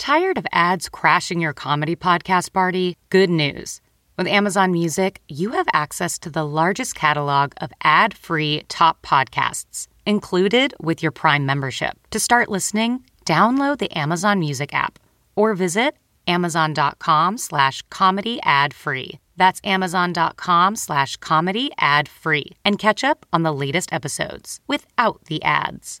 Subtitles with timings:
[0.00, 2.96] Tired of ads crashing your comedy podcast party?
[3.10, 3.82] Good news.
[4.16, 9.88] With Amazon Music, you have access to the largest catalog of ad free top podcasts
[10.06, 11.98] included with your Prime membership.
[12.12, 14.98] To start listening, download the Amazon Music app
[15.36, 19.18] or visit amazon.com slash comedy ad free.
[19.36, 25.42] That's amazon.com slash comedy ad free and catch up on the latest episodes without the
[25.42, 26.00] ads.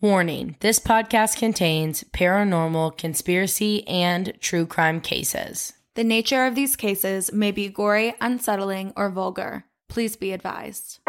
[0.00, 5.72] Warning this podcast contains paranormal, conspiracy, and true crime cases.
[5.96, 9.64] The nature of these cases may be gory, unsettling, or vulgar.
[9.88, 11.00] Please be advised.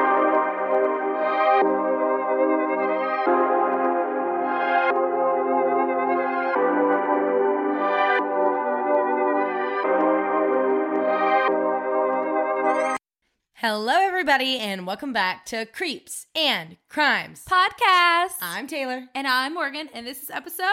[13.61, 18.35] Hello, everybody, and welcome back to Creeps and Crimes Podcast.
[18.41, 19.09] I'm Taylor.
[19.13, 20.63] And I'm Morgan, and this is episode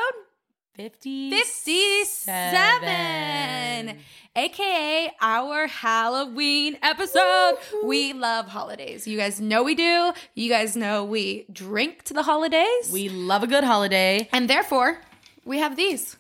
[0.77, 1.33] 57.
[1.65, 3.99] 57,
[4.37, 7.57] aka our Halloween episode.
[7.83, 9.09] We love holidays.
[9.09, 10.13] You guys know we do.
[10.37, 12.93] You guys know we drink to the holidays.
[12.93, 14.29] We love a good holiday.
[14.31, 15.01] and therefore,
[15.45, 16.17] we have these.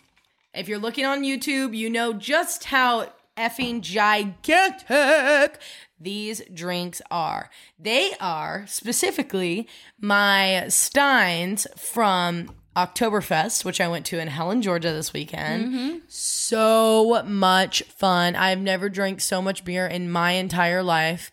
[0.53, 5.61] If you're looking on YouTube, you know just how effing gigantic
[6.00, 7.50] these drinks are.
[7.78, 9.69] They are specifically
[10.00, 15.72] my Steins from Oktoberfest, which I went to in Helen, Georgia this weekend.
[15.72, 15.98] Mm-hmm.
[16.08, 18.36] So much fun.
[18.36, 21.33] I've never drank so much beer in my entire life.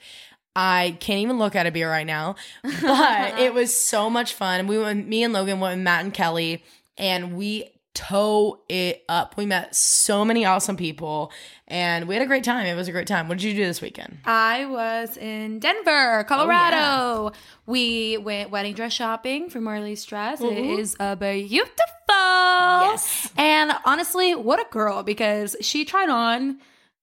[0.56, 4.68] I can't even look at a beer right now, but it was so much fun.
[4.68, 6.64] We went, me and Logan went with Matt and Kelly,
[6.98, 9.38] and we toe it up.
[9.38, 11.32] We met so many awesome people,
[11.68, 12.66] and we had a great time.
[12.66, 13.28] It was a great time.
[13.28, 14.20] What did you do this weekend?
[14.26, 17.32] I was in Denver, Colorado.
[17.66, 20.42] We went wedding dress shopping for Marley's dress.
[20.42, 21.74] It is a beautiful.
[22.10, 23.32] Yes.
[23.38, 26.60] And honestly, what a girl because she tried on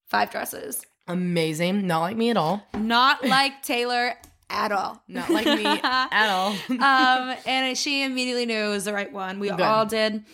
[0.08, 0.84] five dresses.
[1.08, 1.86] Amazing.
[1.86, 2.62] Not like me at all.
[2.74, 4.14] Not like Taylor
[4.48, 5.02] at all.
[5.08, 6.54] Not like me at all.
[6.70, 9.40] um, and she immediately knew it was the right one.
[9.40, 9.60] We Good.
[9.60, 10.24] all did.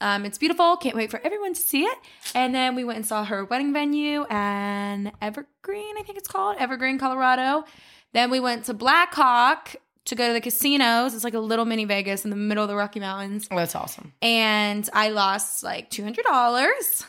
[0.00, 0.76] Um, it's beautiful.
[0.76, 1.98] Can't wait for everyone to see it.
[2.34, 6.56] And then we went and saw her wedding venue and Evergreen, I think it's called
[6.58, 7.64] Evergreen, Colorado.
[8.12, 11.14] Then we went to Blackhawk to go to the casinos.
[11.14, 13.48] It's like a little mini Vegas in the middle of the Rocky Mountains.
[13.50, 14.12] Oh, that's awesome.
[14.22, 17.04] And I lost like two hundred dollars.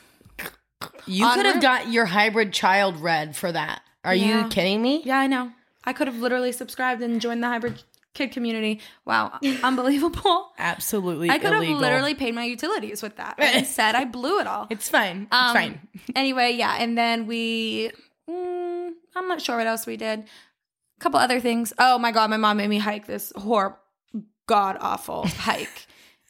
[1.05, 3.81] You could have got your hybrid child red for that.
[4.03, 4.43] Are Yeah.
[4.43, 5.01] you kidding me?
[5.03, 5.51] Yeah, I know.
[5.83, 7.81] I could have literally subscribed and joined the hybrid
[8.17, 8.81] kid community.
[9.05, 10.51] Wow, unbelievable.
[10.57, 13.35] Absolutely I could have literally paid my utilities with that.
[13.37, 14.67] But instead, I blew it all.
[14.69, 15.23] It's fine.
[15.23, 15.87] It's Um, fine.
[16.15, 17.91] Anyway, yeah, and then we,
[18.29, 20.19] mm, I'm not sure what else we did.
[20.19, 21.73] A couple other things.
[21.77, 23.77] Oh my god, my mom made me hike this horrible,
[24.47, 25.85] god awful hike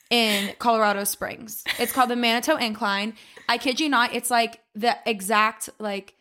[0.10, 1.64] in Colorado Springs.
[1.80, 3.14] It's called the Manitou Incline.
[3.50, 6.14] I kid you not, it's like the exact like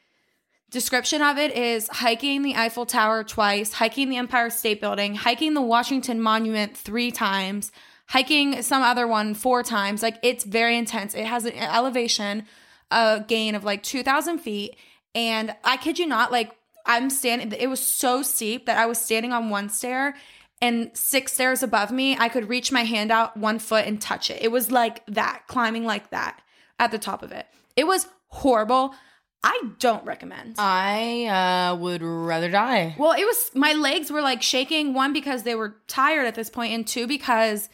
[0.71, 5.54] description of it is hiking the Eiffel Tower twice, hiking the Empire State Building, hiking
[5.54, 7.72] the Washington Monument three times,
[8.09, 10.03] hiking some other one four times.
[10.03, 11.15] Like it's very intense.
[11.15, 12.44] It has an elevation,
[12.91, 14.76] a gain of like 2,000 feet.
[15.15, 16.53] And I kid you not, like
[16.84, 20.15] I'm standing, it was so steep that I was standing on one stair
[20.62, 24.31] and six stairs above me, I could reach my hand out one foot and touch
[24.31, 24.43] it.
[24.43, 26.41] It was like that, climbing like that
[26.78, 27.47] at the top of it.
[27.76, 28.94] It was horrible.
[29.42, 30.56] I don't recommend.
[30.58, 31.26] I
[31.70, 32.97] uh, would rather die.
[32.98, 36.50] Well, it was my legs were like shaking one because they were tired at this
[36.50, 37.69] point and two because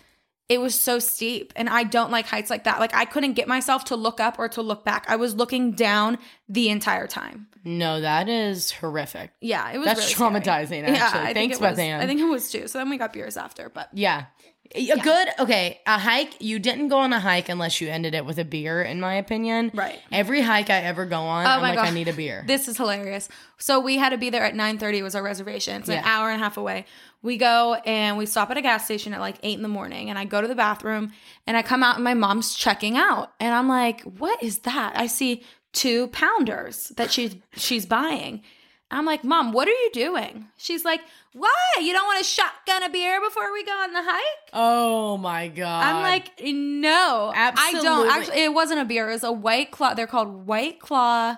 [0.48, 2.78] it was so steep and I don't like heights like that.
[2.78, 5.06] Like I couldn't get myself to look up or to look back.
[5.08, 7.46] I was looking down the entire time.
[7.64, 9.30] No, that is horrific.
[9.40, 10.64] Yeah, it was That's really scary.
[10.66, 11.20] traumatizing, actually.
[11.20, 11.76] I think Thanks, it was.
[11.76, 12.66] Beth I think it was too.
[12.68, 14.26] So then we got beers after, but Yeah.
[14.74, 18.24] A good, okay, a hike, you didn't go on a hike unless you ended it
[18.24, 19.70] with a beer, in my opinion.
[19.74, 19.98] Right.
[20.10, 22.42] Every hike I ever go on, Oh I'm my like, I need a beer.
[22.46, 23.28] This is hilarious.
[23.58, 25.80] So we had to be there at 9:30 was our reservation.
[25.80, 26.86] It's an hour and a half away.
[27.20, 30.08] We go and we stop at a gas station at like eight in the morning
[30.08, 31.12] and I go to the bathroom
[31.46, 33.32] and I come out and my mom's checking out.
[33.40, 34.94] And I'm like, what is that?
[34.96, 38.42] I see two pounders that she's she's buying.
[38.92, 40.46] I'm like, Mom, what are you doing?
[40.56, 41.00] She's like,
[41.32, 41.50] Why?
[41.80, 44.50] You don't want to shotgun a beer before we go on the hike?
[44.52, 45.84] Oh my god.
[45.84, 48.10] I'm like, No, I don't.
[48.10, 49.08] Actually, it wasn't a beer.
[49.08, 49.94] It was a White Claw.
[49.94, 51.36] They're called White Claw,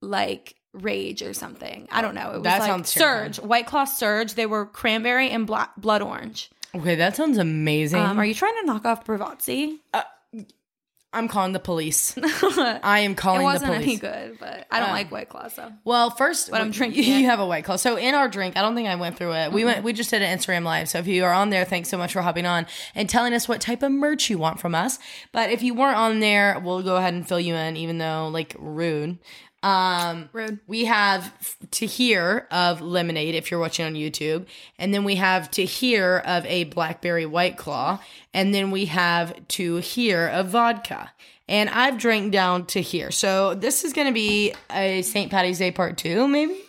[0.00, 1.86] like Rage or something.
[1.92, 2.30] I don't know.
[2.30, 2.86] It was That like.
[2.86, 3.38] Surge.
[3.38, 4.34] White Claw Surge.
[4.34, 6.50] They were cranberry and black, blood orange.
[6.74, 8.00] okay, that sounds amazing.
[8.00, 9.78] Um, are you trying to knock off Bravazzi?
[11.14, 12.14] I'm calling the police.
[12.18, 13.86] I am calling It the wasn't police.
[13.86, 15.72] any good, but I don't um, like White Claw, so.
[15.84, 17.24] Well, first, But I'm drinking You it.
[17.24, 17.76] have a white claw.
[17.76, 19.52] So in our drink, I don't think I went through it.
[19.52, 19.66] We mm-hmm.
[19.68, 19.84] went.
[19.84, 20.88] We just did an Instagram live.
[20.88, 23.48] So if you are on there, thanks so much for hopping on and telling us
[23.48, 24.98] what type of merch you want from us.
[25.32, 28.28] But if you weren't on there, we'll go ahead and fill you in, even though
[28.28, 29.18] like rude.
[29.64, 30.60] Um, Rude.
[30.66, 34.44] We have to hear of lemonade if you're watching on YouTube,
[34.78, 37.98] and then we have to hear of a blackberry white claw,
[38.34, 41.12] and then we have to hear of vodka.
[41.48, 43.10] And I've drank down to here.
[43.10, 45.30] So this is going to be a St.
[45.30, 46.60] Patty's Day part two, maybe.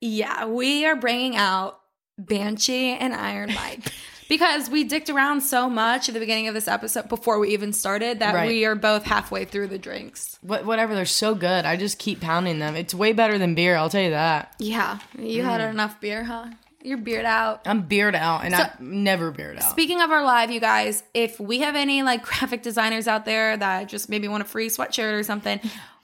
[0.00, 1.80] Yeah, we are bringing out
[2.18, 3.92] Banshee and Iron Mike
[4.30, 7.74] because we dicked around so much at the beginning of this episode before we even
[7.74, 8.48] started that Right.
[8.48, 10.38] we are both halfway through the drinks.
[10.40, 11.66] What, whatever, they're so good.
[11.66, 12.74] I just keep pounding them.
[12.76, 13.76] It's way better than beer.
[13.76, 14.54] I'll tell you that.
[14.58, 15.70] Yeah, you had Mm.
[15.70, 16.46] enough beer, huh?
[16.82, 17.60] You're beard out.
[17.66, 18.70] I'm beard out, and I'm
[19.04, 19.70] never beard out.
[19.70, 23.54] Speaking of our live, you guys, if we have any like graphic designers out there
[23.56, 25.60] that just maybe want a free sweatshirt or something,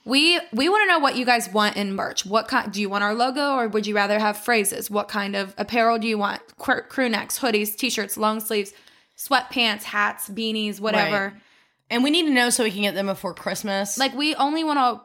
[0.06, 2.25] we we want to know what you guys want in merch.
[2.25, 4.88] What kind do you want our logo or would you rather have phrases?
[4.91, 6.41] What kind of apparel do you want?
[6.56, 8.73] Cr- crew necks, hoodies, t-shirts, long sleeves,
[9.19, 11.25] sweatpants, hats, beanies, whatever.
[11.26, 11.43] Right.
[11.91, 13.99] and we need to know so we can get them before Christmas.
[13.99, 15.03] Like we only want to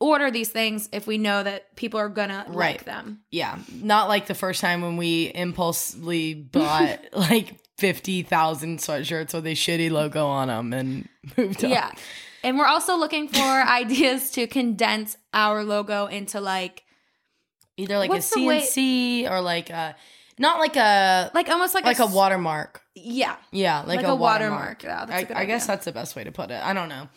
[0.00, 3.20] order these things if we know that people are gonna like them.
[3.30, 9.46] yeah, not like the first time when we impulsively bought like fifty thousand sweatshirts with
[9.46, 11.70] a shitty logo on them and moved on.
[11.70, 11.92] Yeah.
[12.44, 16.84] And we're also looking for ideas to condense our logo into like
[17.76, 19.94] either like a the way- CNC or like a
[20.38, 22.80] not like a like almost like like a watermark.
[22.94, 23.36] Yeah.
[23.52, 24.82] Yeah, like, Like a, a watermark.
[24.82, 24.82] watermark.
[24.82, 26.62] Yeah, that's a I, good I guess that's the best way to put it.
[26.62, 27.08] I don't know.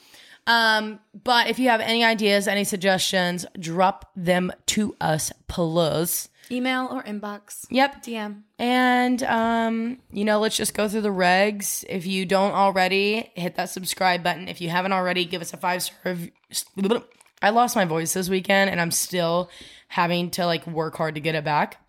[0.47, 6.29] Um, but if you have any ideas, any suggestions, drop them to us, please.
[6.51, 7.65] Email or inbox.
[7.71, 8.03] Yep.
[8.03, 8.41] DM.
[8.59, 11.83] And um, you know, let's just go through the regs.
[11.89, 14.47] If you don't already, hit that subscribe button.
[14.47, 16.31] If you haven't already, give us a five star review.
[17.41, 19.49] I lost my voice this weekend and I'm still
[19.87, 21.79] having to like work hard to get it back.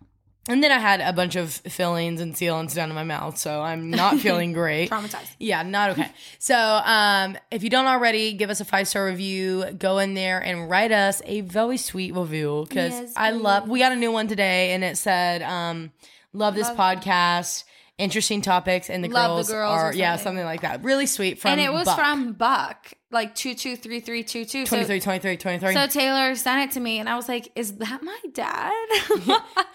[0.49, 3.61] And then I had a bunch of fillings and sealants down in my mouth, so
[3.61, 4.89] I'm not feeling great.
[4.89, 5.29] Traumatized.
[5.39, 6.09] Yeah, not okay.
[6.39, 9.65] So, um, if you don't already, give us a five star review.
[9.77, 13.67] Go in there and write us a very sweet review because Yes, I love.
[13.67, 15.91] We got a new one today, and it said, um,
[16.33, 17.63] "Love this podcast."
[17.97, 20.23] Interesting topics, and the Love the girls, girls or are yeah, something.
[20.23, 20.83] something like that.
[20.83, 21.97] Really sweet from and it was Buck.
[21.97, 24.65] from Buck, like 223322.
[24.65, 25.73] 23, So, 23, 23.
[25.73, 28.73] so Taylor sent it to me and I was like, is that my dad?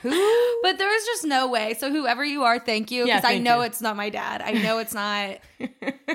[0.03, 0.61] Who?
[0.63, 1.75] but there was just no way.
[1.75, 3.07] So whoever you are, thank you.
[3.07, 3.63] Yeah, Because I know you.
[3.65, 4.43] it's not my dad.
[4.43, 5.39] I know it's not.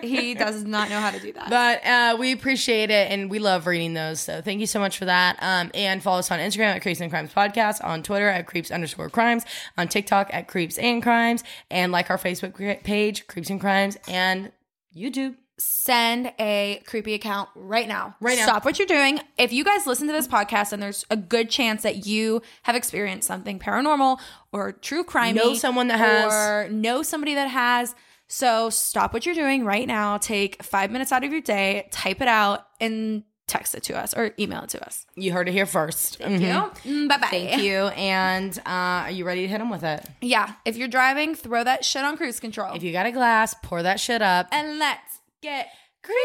[0.03, 1.49] he does not know how to do that.
[1.49, 4.19] But uh, we appreciate it and we love reading those.
[4.19, 5.37] So thank you so much for that.
[5.41, 8.69] Um, and follow us on Instagram at Creeps and Crimes Podcast, on Twitter at Creeps
[8.69, 9.43] underscore crimes,
[9.75, 14.51] on TikTok at Creeps and Crimes, and like our Facebook page, Creeps and Crimes, and
[14.95, 15.35] YouTube.
[15.59, 18.15] Send a creepy account right now.
[18.19, 18.44] Right now.
[18.45, 19.19] Stop what you're doing.
[19.38, 22.75] If you guys listen to this podcast and there's a good chance that you have
[22.75, 24.19] experienced something paranormal
[24.51, 26.31] or true crime, Know someone that has.
[26.33, 27.95] or know somebody that has.
[28.27, 30.18] So stop what you're doing right now.
[30.18, 34.13] Take five minutes out of your day, type it out, and text it to us
[34.13, 35.06] or email it to us.
[35.16, 36.42] You heard it here 1st Thank
[36.85, 37.07] you.
[37.07, 37.28] Bye bye.
[37.31, 37.73] Thank you.
[37.87, 40.06] And uh, are you ready to hit them with it?
[40.21, 40.54] Yeah.
[40.66, 42.76] If you're driving, throw that shit on cruise control.
[42.76, 44.49] If you got a glass, pour that shit up.
[44.52, 45.67] and let's get
[46.03, 46.17] creepy.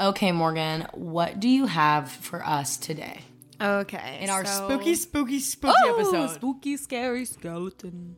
[0.00, 3.20] Okay, Morgan, what do you have for us today?
[3.62, 6.34] okay In our so- spooky, spooky, spooky Oh, episode.
[6.36, 8.16] Spooky, scary skeleton.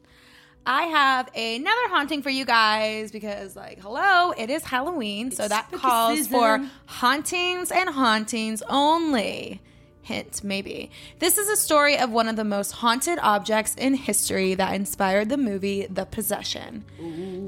[0.64, 5.70] I have another haunting for you guys because, like, hello, it is Halloween, so that
[5.72, 6.32] calls season.
[6.32, 9.60] for hauntings and hauntings only.
[10.02, 10.90] Hint, maybe.
[11.20, 15.28] This is a story of one of the most haunted objects in history that inspired
[15.28, 16.84] the movie The Possession.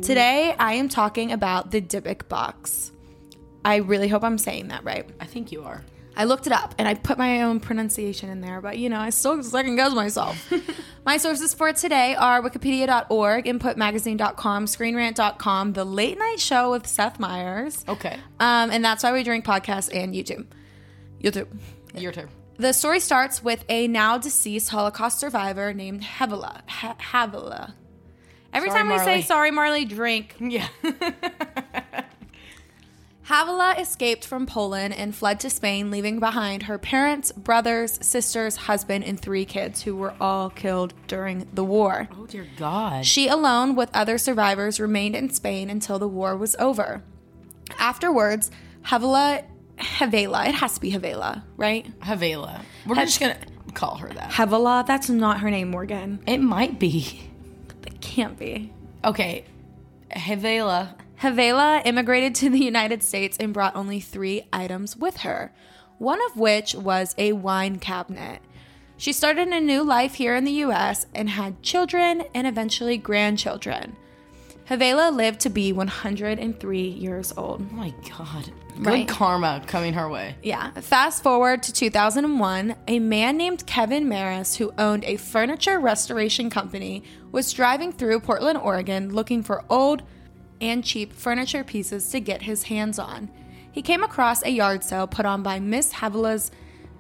[0.02, 2.92] Today, I am talking about the Dybbuk box.
[3.64, 5.08] I really hope I'm saying that right.
[5.20, 5.82] I think you are.
[6.16, 9.00] I looked it up and I put my own pronunciation in there, but you know,
[9.00, 10.52] I still second guess myself.
[11.04, 17.84] my sources for today are wikipedia.org, inputmagazine.com, screenrant.com, The Late Night Show with Seth Meyers.
[17.88, 18.16] Okay.
[18.38, 20.46] Um, and that's why we drink podcasts and YouTube.
[21.20, 21.48] YouTube.
[21.96, 22.28] Your turn.
[22.56, 26.60] The story starts with a now deceased Holocaust survivor named Havila.
[26.68, 27.74] Ha- Havila.
[28.52, 30.36] Every Sorry, time we say sorry, Marley, drink.
[30.40, 30.68] Yeah.
[33.28, 39.04] Havila escaped from Poland and fled to Spain, leaving behind her parents, brothers, sisters, husband,
[39.04, 42.06] and three kids who were all killed during the war.
[42.18, 43.06] oh dear God.
[43.06, 47.02] She, alone with other survivors, remained in Spain until the war was over.
[47.78, 48.50] Afterwards,
[48.84, 49.44] Havila,
[49.78, 51.98] Havela, it has to be Havela, right?
[52.00, 52.60] Havela.
[52.86, 53.38] We're just gonna
[53.72, 54.32] call her that.
[54.32, 56.20] Havila, that's not her name, Morgan.
[56.26, 57.22] It might be.
[57.86, 58.70] It can't be.
[59.02, 59.46] Okay.
[60.10, 60.94] Havela.
[61.24, 65.54] Havela immigrated to the United States and brought only three items with her,
[65.96, 68.42] one of which was a wine cabinet.
[68.98, 73.96] She started a new life here in the US and had children and eventually grandchildren.
[74.68, 77.66] Havela lived to be 103 years old.
[77.72, 78.50] Oh my God.
[78.76, 79.08] Good Right.
[79.08, 80.36] karma coming her way.
[80.42, 80.72] Yeah.
[80.72, 87.02] Fast forward to 2001, a man named Kevin Mannis, who owned a furniture restoration company,
[87.32, 90.02] was driving through Portland, Oregon, looking for old
[90.60, 93.30] and cheap furniture pieces to get his hands on.
[93.70, 96.50] He came across a yard sale put on by Miss Havila's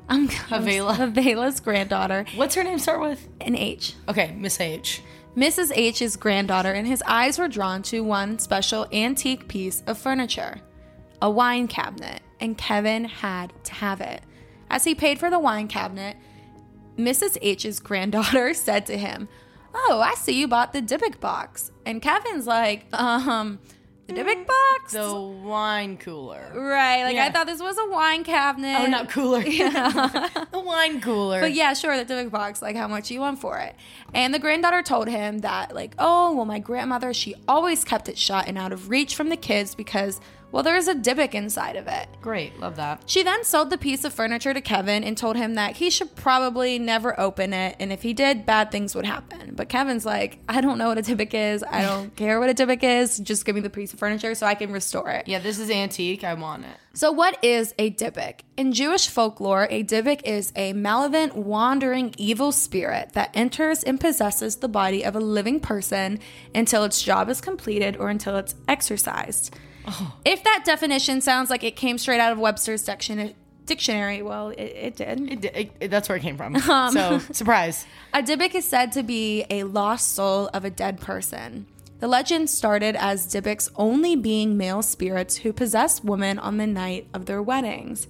[0.08, 0.96] um, Havela.
[1.14, 3.26] Havela's granddaughter, What's her name start with?
[3.40, 3.94] an H.
[4.08, 5.02] Okay, Miss H.
[5.36, 5.72] Mrs.
[5.74, 10.60] H's granddaughter, and his eyes were drawn to one special antique piece of furniture
[11.22, 14.20] a wine cabinet, and Kevin had to have it.
[14.68, 16.16] As he paid for the wine cabinet,
[16.98, 17.38] Mrs.
[17.40, 19.28] H's granddaughter said to him,
[19.74, 21.70] Oh, I see you bought the Dybbuk box.
[21.84, 23.58] And Kevin's like, Um,
[24.06, 24.92] the Dybbuk box?
[24.92, 26.52] The wine cooler.
[26.54, 27.02] right.
[27.04, 28.76] Like, I thought this was a wine cabinet.
[28.78, 29.42] Oh, not cooler.
[29.42, 31.40] the wine cooler.
[31.40, 33.74] But yeah, sure, the Dybbuk box, like how much you want for it.
[34.12, 38.18] And the granddaughter told him that, like, oh, well, my grandmother, she always kept it
[38.18, 40.20] shut and out of reach from the kids because,
[40.54, 42.06] well, there's a Dybbuk inside of it.
[42.22, 43.02] Great, love that.
[43.06, 46.14] She then sold the piece of furniture to Kevin and told him that he should
[46.14, 49.56] probably never open it, and if he did, bad things would happen.
[49.56, 51.64] But Kevin's like, I don't know what a Dybbuk is.
[51.68, 53.18] I don't care what a Dybbuk is.
[53.18, 55.26] Just give me the piece of furniture so I can restore it.
[55.26, 56.22] Yeah, this is antique.
[56.22, 56.76] I want it.
[56.92, 58.42] So, what is a Dybbuk?
[58.56, 64.54] In Jewish folklore, a Dybbuk is a malevolent, wandering, evil spirit that enters and possesses
[64.54, 66.20] the body of a living person
[66.54, 69.52] until its job is completed or until it's exorcised.
[69.86, 70.14] Oh.
[70.24, 73.34] If that definition sounds like it came straight out of Webster's diction-
[73.66, 75.44] dictionary, well, it, it did.
[75.44, 76.56] It, it, that's where it came from.
[76.68, 77.86] Um, so, surprise.
[78.12, 81.66] A Dybbuk is said to be a lost soul of a dead person.
[82.00, 87.06] The legend started as Dybbuks only being male spirits who possessed women on the night
[87.14, 88.08] of their weddings.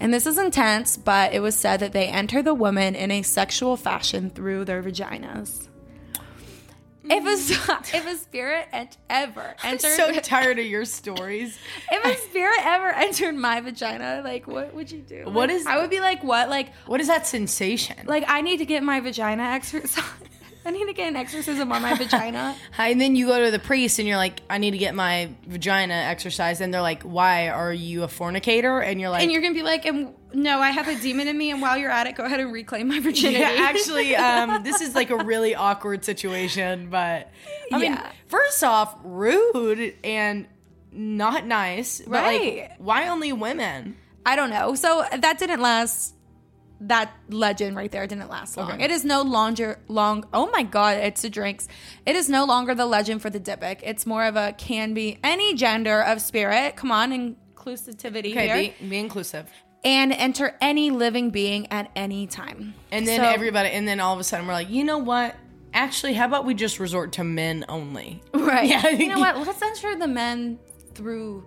[0.00, 3.22] And this is intense, but it was said that they enter the woman in a
[3.22, 5.67] sexual fashion through their vaginas.
[7.10, 11.58] If a, if a spirit ent- ever I'm so tired of your stories.
[11.90, 15.24] if a spirit ever entered my vagina, like what would you do?
[15.24, 16.48] What Like, is- I would be like, what?
[16.48, 17.96] Like What is that sensation?
[18.06, 20.04] like I need to get my vagina exercise.
[20.68, 22.54] I need to get an exorcism on my vagina.
[22.78, 25.30] And then you go to the priest and you're like, I need to get my
[25.46, 26.60] vagina exercised.
[26.60, 27.48] And they're like, Why?
[27.48, 28.80] Are you a fornicator?
[28.80, 31.38] And you're like, And you're gonna be like, and, no, I have a demon in
[31.38, 33.38] me, and while you're at it, go ahead and reclaim my virginity.
[33.40, 36.90] Yeah, actually, um, this is like a really awkward situation.
[36.90, 37.30] But
[37.72, 38.12] I mean, Yeah.
[38.26, 40.46] first off, rude and
[40.92, 42.00] not nice.
[42.00, 42.56] But Right.
[42.68, 43.96] like, why only women?
[44.26, 44.74] I don't know.
[44.74, 46.14] So that didn't last.
[46.82, 48.70] That legend right there didn't last long.
[48.72, 48.84] Okay.
[48.84, 50.24] It is no longer long.
[50.32, 51.66] Oh my god, it's a drinks.
[52.06, 53.80] It is no longer the legend for the Dybbuk.
[53.82, 56.76] It's more of a can be any gender of spirit.
[56.76, 57.10] Come on,
[57.56, 58.54] inclusivity here.
[58.80, 59.50] Be, be inclusive.
[59.84, 62.74] and enter any living being at any time.
[62.92, 65.34] And then So- everybody, and then all of a sudden we're like, you know what?
[65.74, 68.22] Actually, how about we just resort to men only?
[68.32, 68.68] Right.
[68.70, 68.88] Yeah.
[68.88, 69.36] You know what?
[69.38, 70.58] Let's enter the men
[70.94, 71.44] through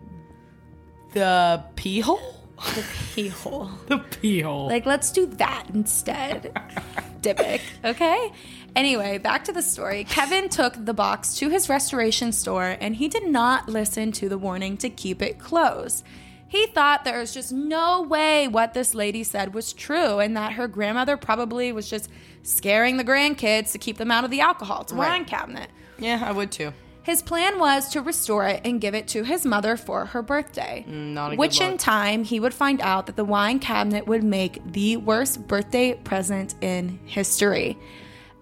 [1.14, 2.38] The pee hole?
[2.76, 2.84] the
[3.16, 3.70] pee hole.
[3.88, 4.68] The pee hole.
[4.68, 6.52] Like, let's do that instead.
[7.22, 7.62] Dybbuk.
[7.86, 8.32] Okay?
[8.76, 10.04] Anyway, back to the story.
[10.06, 14.38] Kevin took the box to his restoration store and he did not listen to the
[14.38, 16.04] warning to keep it closed.
[16.48, 20.54] He thought there was just no way what this lady said was true and that
[20.54, 22.10] her grandmother probably was just
[22.44, 24.82] scaring the grandkids to keep them out of the alcohol.
[24.82, 25.10] It's a Right.
[25.10, 25.70] wine cabinet.
[25.98, 26.74] yeah, I would too.
[27.04, 30.86] His plan was to restore it and give it to his mother for her birthday.
[30.88, 34.62] Mm, good which in time he would find out that the wine cabinet would make
[34.72, 37.78] the worst birthday present in history.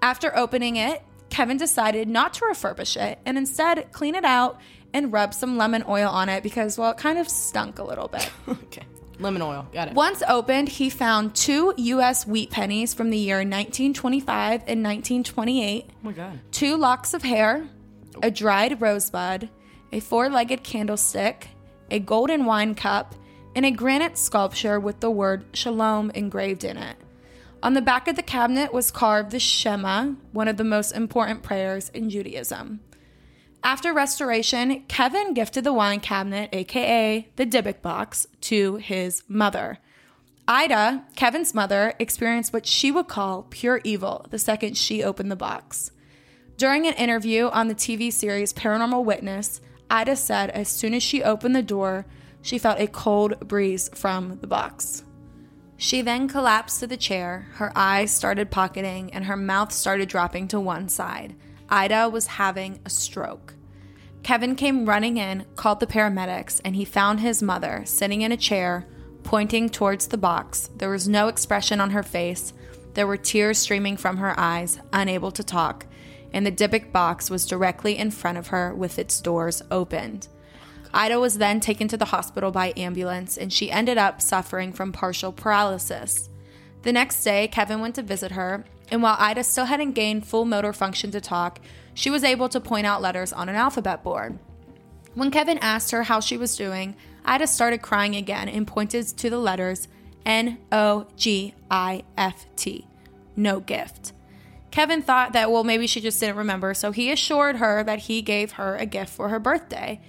[0.01, 4.59] After opening it, Kevin decided not to refurbish it and instead clean it out
[4.93, 8.07] and rub some lemon oil on it because, well, it kind of stunk a little
[8.07, 8.29] bit.
[8.49, 8.83] Okay.
[9.19, 9.67] Lemon oil.
[9.73, 9.93] Got it.
[9.95, 12.25] Once opened, he found two U.S.
[12.25, 16.39] wheat pennies from the year 1925 and 1928 Oh my God.
[16.51, 17.67] two locks of hair,
[18.21, 19.49] a dried rosebud,
[19.91, 21.49] a four legged candlestick,
[21.91, 23.15] a golden wine cup,
[23.55, 26.97] and a granite sculpture with the word Shalom engraved in it.
[27.61, 31.43] On the back of the cabinet was carved the Shema, one of the most important
[31.43, 32.79] prayers in Judaism.
[33.61, 39.79] After restoration, Kevin gifted the wine cabinet, aka the Dybbuk box, to his mother.
[40.47, 45.35] Ida, Kevin's mother, experienced what she would call pure evil the second she opened the
[45.35, 45.91] box.
[46.59, 51.23] During an interview on the TV series Paranormal Witness, Ida said as soon as she
[51.23, 52.05] opened the door,
[52.41, 55.05] she felt a cold breeze from the box.
[55.77, 60.49] She then collapsed to the chair, her eyes started pocketing, and her mouth started dropping
[60.49, 61.33] to one side.
[61.69, 63.53] Ida was having a stroke.
[64.23, 68.37] Kevin came running in, called the paramedics, and he found his mother sitting in a
[68.37, 68.85] chair,
[69.23, 70.69] pointing towards the box.
[70.75, 72.51] There was no expression on her face.
[72.95, 75.85] There were tears streaming from her eyes, unable to talk,
[76.33, 80.27] and the Dybbuk box was directly in front of her with its doors opened.
[80.93, 84.91] Ida was then taken to the hospital by ambulance, and she ended up suffering from
[84.91, 86.29] partial paralysis.
[86.81, 90.45] The next day, Kevin went to visit her, and while Ida still hadn't gained full
[90.45, 91.59] motor function to talk,
[91.93, 94.39] she was able to point out letters on an alphabet board.
[95.13, 96.95] When Kevin asked her how she was doing,
[97.25, 99.87] Ida started crying again and pointed to the letters
[100.25, 102.87] N O G I F T.
[103.35, 104.13] No gift.
[104.71, 108.21] Kevin thought that, well, maybe she just didn't remember, so he assured her that he
[108.21, 109.99] gave her a gift for her birthday.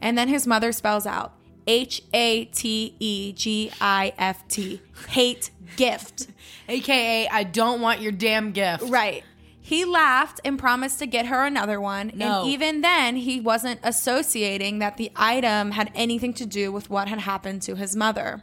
[0.00, 1.34] And then his mother spells out
[1.66, 4.80] H A T E G I F T.
[5.08, 6.28] Hate gift.
[6.68, 8.84] AKA, I don't want your damn gift.
[8.84, 9.24] Right.
[9.60, 12.10] He laughed and promised to get her another one.
[12.14, 12.42] No.
[12.42, 17.06] And even then, he wasn't associating that the item had anything to do with what
[17.06, 18.42] had happened to his mother.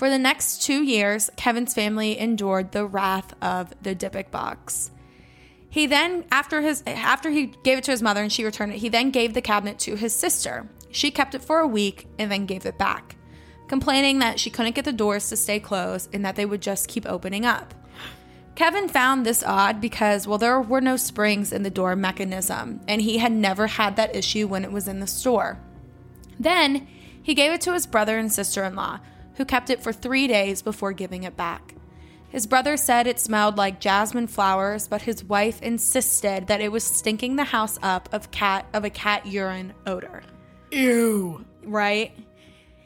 [0.00, 4.90] For the next two years, Kevin's family endured the wrath of the Dybbuk box.
[5.68, 8.78] He then, after his after he gave it to his mother and she returned it,
[8.78, 10.70] he then gave the cabinet to his sister.
[10.90, 13.16] She kept it for a week and then gave it back,
[13.68, 16.88] complaining that she couldn't get the doors to stay closed and that they would just
[16.88, 17.74] keep opening up.
[18.54, 23.02] Kevin found this odd because, well, there were no springs in the door mechanism, and
[23.02, 25.58] he had never had that issue when it was in the store.
[26.38, 26.88] Then
[27.22, 29.00] he gave it to his brother and sister in law,
[29.40, 31.74] who kept it for three days before giving it back.
[32.28, 36.84] His brother said it smelled like jasmine flowers, but his wife insisted that it was
[36.84, 40.22] stinking the house up of cat of a cat urine odor.
[40.70, 41.42] Ew.
[41.64, 42.12] Right?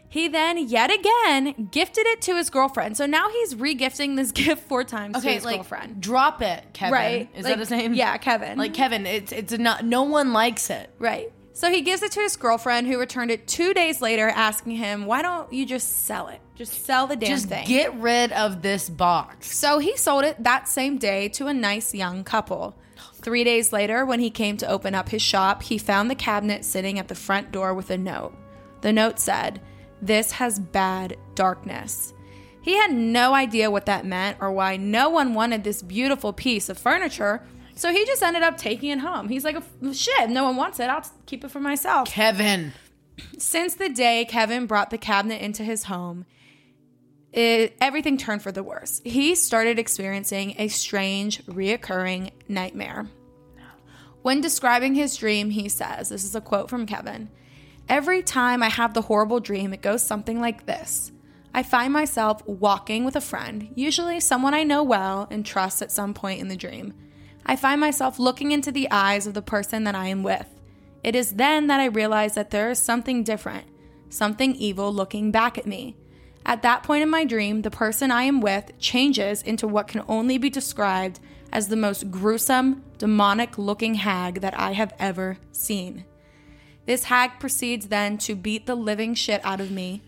[0.09, 2.97] He then yet again gifted it to his girlfriend.
[2.97, 6.01] So now he's regifting this gift four times to Okay, his like girlfriend.
[6.01, 6.93] drop it, Kevin.
[6.95, 7.29] Right.
[7.35, 7.95] Is Like, that his name?
[7.95, 8.57] Yeah, Kevin.
[8.59, 10.89] Like Kevin, it's it's not no one likes it.
[11.01, 11.33] Right.
[11.57, 15.07] So he gives it to his girlfriend, who returned it two days later, asking him,
[15.07, 16.41] "Why don't you just sell it?
[16.57, 19.57] Just sell the damn Just thing." get rid of this box.
[19.57, 22.75] so he sold it that same day to a nice young couple.
[23.23, 26.65] Three days later, when he came to open up his shop, he found the cabinet
[26.65, 28.35] sitting at the front door with a note.
[28.81, 29.61] The note said,
[30.03, 32.13] This has bad darkness.
[32.61, 36.69] He had no idea what that meant or why no one wanted this beautiful piece
[36.69, 37.43] of furniture,
[37.75, 39.29] so he just ended up taking it home.
[39.29, 39.57] He's like,
[39.93, 40.89] Shit, no one wants it.
[40.89, 42.09] I'll keep it for myself.
[42.09, 42.73] Kevin.
[43.39, 46.27] Since the day Kevin brought the cabinet into his home,
[47.33, 49.01] it, everything turned for the worse.
[49.05, 53.09] He started experiencing a strange, reoccurring nightmare.
[54.23, 57.29] When describing his dream, he says, This is a quote from Kevin
[57.89, 61.13] Every time I have the horrible dream, it goes something like this.
[61.53, 65.93] I find myself walking with a friend, usually someone I know well and trust at
[65.93, 66.95] some point in the dream.
[67.47, 70.47] I find myself looking into the eyes of the person that I am with.
[71.03, 73.67] It is then that I realize that there is something different,
[74.09, 75.97] something evil looking back at me.
[76.47, 80.03] At that point in my dream, the person I am with changes into what can
[80.09, 81.21] only be described
[81.53, 86.05] as the most gruesome, demonic looking hag that I have ever seen.
[86.87, 90.03] This hag proceeds then to beat the living shit out of me.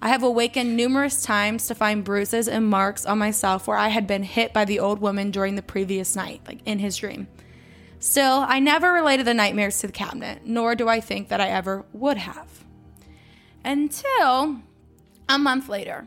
[0.00, 4.06] I have awakened numerous times to find bruises and marks on myself where I had
[4.06, 7.26] been hit by the old woman during the previous night, like in his dream.
[7.98, 11.48] Still, I never related the nightmares to the cabinet, nor do I think that I
[11.48, 12.64] ever would have.
[13.64, 14.60] Until
[15.28, 16.06] a month later,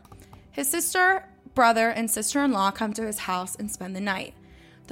[0.50, 4.32] his sister, brother, and sister in law come to his house and spend the night.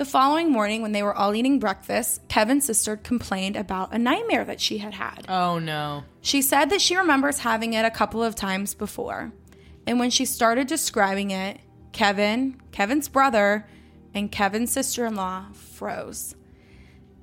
[0.01, 4.47] The following morning, when they were all eating breakfast, Kevin's sister complained about a nightmare
[4.47, 5.27] that she had had.
[5.29, 6.05] Oh no.
[6.23, 9.31] She said that she remembers having it a couple of times before.
[9.87, 11.61] And when she started describing it,
[11.93, 13.67] Kevin, Kevin's brother,
[14.15, 16.35] and Kevin's sister in law froze.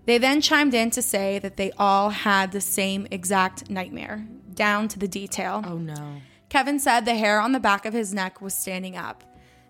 [0.05, 4.87] They then chimed in to say that they all had the same exact nightmare, down
[4.89, 5.63] to the detail.
[5.65, 6.17] Oh no.
[6.49, 9.23] Kevin said the hair on the back of his neck was standing up.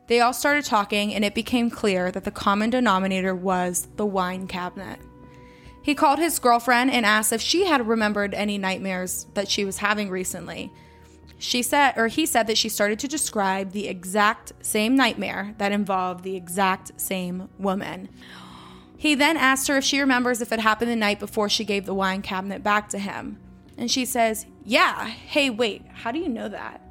[0.08, 4.48] They all started talking, and it became clear that the common denominator was the wine
[4.48, 5.00] cabinet.
[5.82, 9.78] He called his girlfriend and asked if she had remembered any nightmares that she was
[9.78, 10.72] having recently.
[11.40, 15.72] She said, or he said that she started to describe the exact same nightmare that
[15.72, 18.10] involved the exact same woman.
[18.98, 21.86] He then asked her if she remembers if it happened the night before she gave
[21.86, 23.40] the wine cabinet back to him.
[23.78, 25.06] And she says, Yeah.
[25.06, 26.82] Hey, wait, how do you know that?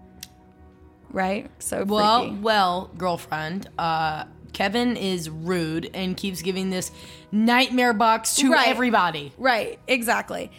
[1.13, 1.51] Right?
[1.59, 2.37] So Well, freaky.
[2.37, 6.91] well, girlfriend, uh, Kevin is rude and keeps giving this
[7.31, 8.69] nightmare box to Right.
[8.69, 9.33] everybody.
[9.39, 10.51] Right, exactly.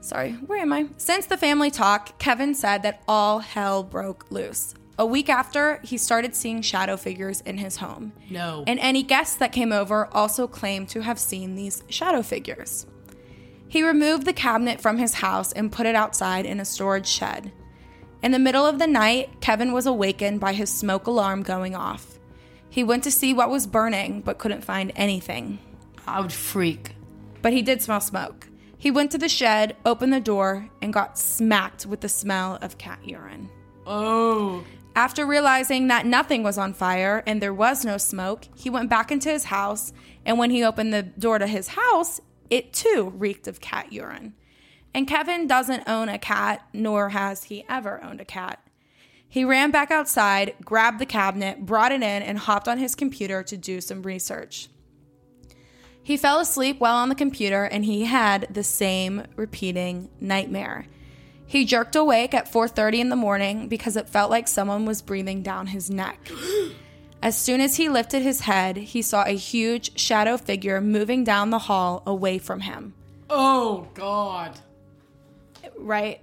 [0.00, 0.86] Sorry, where am I?
[0.96, 4.74] Since the family talk, Kevin said that all hell broke loose.
[4.98, 8.12] A week after, he started seeing shadow figures in his home.
[8.30, 8.64] No.
[8.66, 12.86] And any guests that came over also claimed to have seen these shadow figures.
[13.68, 17.50] He removed the cabinet from his house and put it outside in a storage shed.
[18.26, 22.18] In the middle of the night, Kevin was awakened by his smoke alarm going off.
[22.68, 25.60] He went to see what was burning but couldn't find anything
[26.08, 26.96] I would freak.
[27.40, 28.48] but he did smell smoke.
[28.78, 32.78] He went to the shed, opened the door, and got smacked with the smell of
[32.78, 33.48] cat urine.
[33.86, 34.64] Oh.
[34.96, 39.12] After realizing that nothing was on fire and there was no smoke, he went back
[39.12, 39.92] into his house,
[40.24, 44.34] and when he opened the door to his house, it too reeked of cat urine.
[44.96, 48.66] And Kevin doesn't own a cat, nor has he ever owned a cat.
[49.28, 53.42] He ran back outside, grabbed the cabinet, brought it in, and hopped on his computer
[53.42, 54.70] to do some research.
[56.02, 60.86] He fell asleep while on the computer and he had the same repeating nightmare.
[61.44, 65.42] He jerked awake at 4:30 in the morning because it felt like someone was breathing
[65.42, 66.30] down his neck.
[67.22, 71.50] As soon as he lifted his head, he saw a huge shadow figure moving down
[71.50, 72.94] the hall away from him.
[73.28, 74.58] Oh, God.
[75.78, 76.20] Right?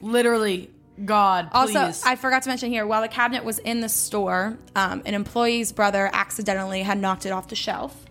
[0.00, 0.70] Literally,
[1.04, 1.76] God, please.
[1.76, 5.14] Also, I forgot to mention here, while the cabinet was in the store, um, an
[5.14, 8.04] employee's brother accidentally had knocked it off the shelf.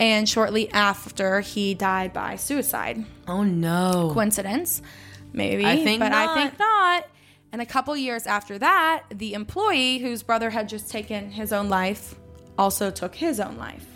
[0.00, 3.04] And shortly after, he died by suicide.
[3.26, 4.10] oh, no.
[4.12, 4.80] Coincidence?
[5.32, 5.66] Maybe.
[5.66, 6.36] I think but I not.
[6.36, 7.06] think not.
[7.52, 11.68] And a couple years after that, the employee whose brother had just taken his own
[11.68, 12.14] life
[12.56, 13.86] also took his own life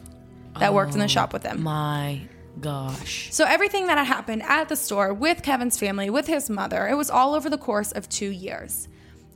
[0.58, 1.62] that worked in Oh the shop with him.
[1.62, 2.22] My
[2.62, 3.28] gosh.
[3.30, 6.94] So everything that had happened at the store with Kevin's family, with his mother, it
[6.94, 8.88] was all over the course of two years.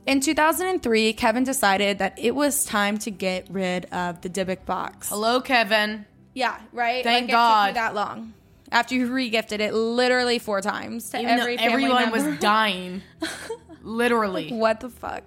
[0.07, 5.09] In 2003, Kevin decided that it was time to get rid of the Dybbuk box.
[5.09, 6.05] Hello, Kevin.
[6.33, 7.03] Yeah, right.
[7.03, 7.75] Thank like, God.
[7.75, 8.33] that long.
[8.71, 12.29] After you regifted it literally four times to Even every family everyone member.
[12.29, 13.01] was dying.
[13.83, 14.51] Literally.
[14.51, 15.23] what the fuck?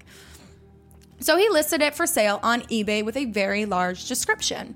[1.21, 4.75] So he listed it for sale on eBay with a very large description,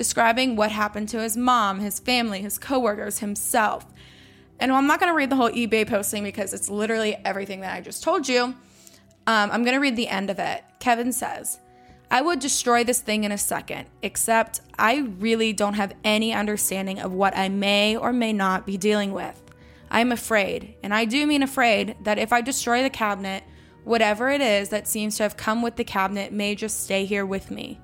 [0.00, 3.84] describing what happened to his mom, his family, his coworkers, himself.
[4.58, 7.76] And I'm not going to read the whole eBay posting because it's literally everything that
[7.76, 8.44] I just told you.
[8.44, 8.56] Um,
[9.26, 10.64] I'm going to read the end of it.
[10.78, 11.60] Kevin says,
[12.10, 16.98] I would destroy this thing in a second, except I really don't have any understanding
[16.98, 19.38] of what I may or may not be dealing with.
[19.90, 23.44] I'm afraid, and I do mean afraid, that if I destroy the cabinet,
[23.84, 27.26] whatever it is that seems to have come with the cabinet may just stay here
[27.26, 27.78] with me.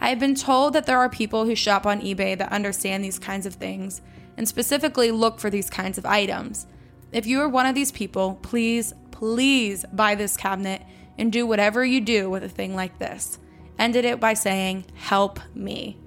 [0.00, 3.18] I have been told that there are people who shop on eBay that understand these
[3.18, 4.00] kinds of things
[4.36, 6.66] and specifically look for these kinds of items.
[7.12, 10.82] If you are one of these people, please, please buy this cabinet
[11.18, 13.38] and do whatever you do with a thing like this.
[13.78, 15.98] Ended it by saying, Help me.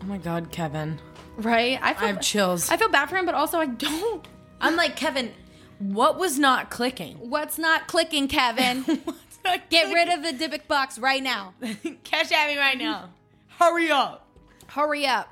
[0.00, 1.00] Oh my God, Kevin.
[1.36, 1.78] Right?
[1.82, 2.70] I, feel, I have chills.
[2.70, 4.26] I feel bad for him, but also I don't.
[4.60, 5.32] I'm like, Kevin,
[5.78, 7.16] what was not clicking?
[7.16, 8.84] What's not clicking, Kevin?
[9.70, 11.54] Get rid of the Dybbuk box right now.
[12.04, 13.10] Cash at me right now.
[13.58, 14.26] Hurry up.
[14.68, 15.28] Hurry up.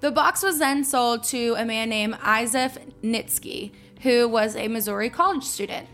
[0.00, 5.10] The box was then sold to a man named Isaac Neitzke, who was a Missouri
[5.10, 5.88] college student.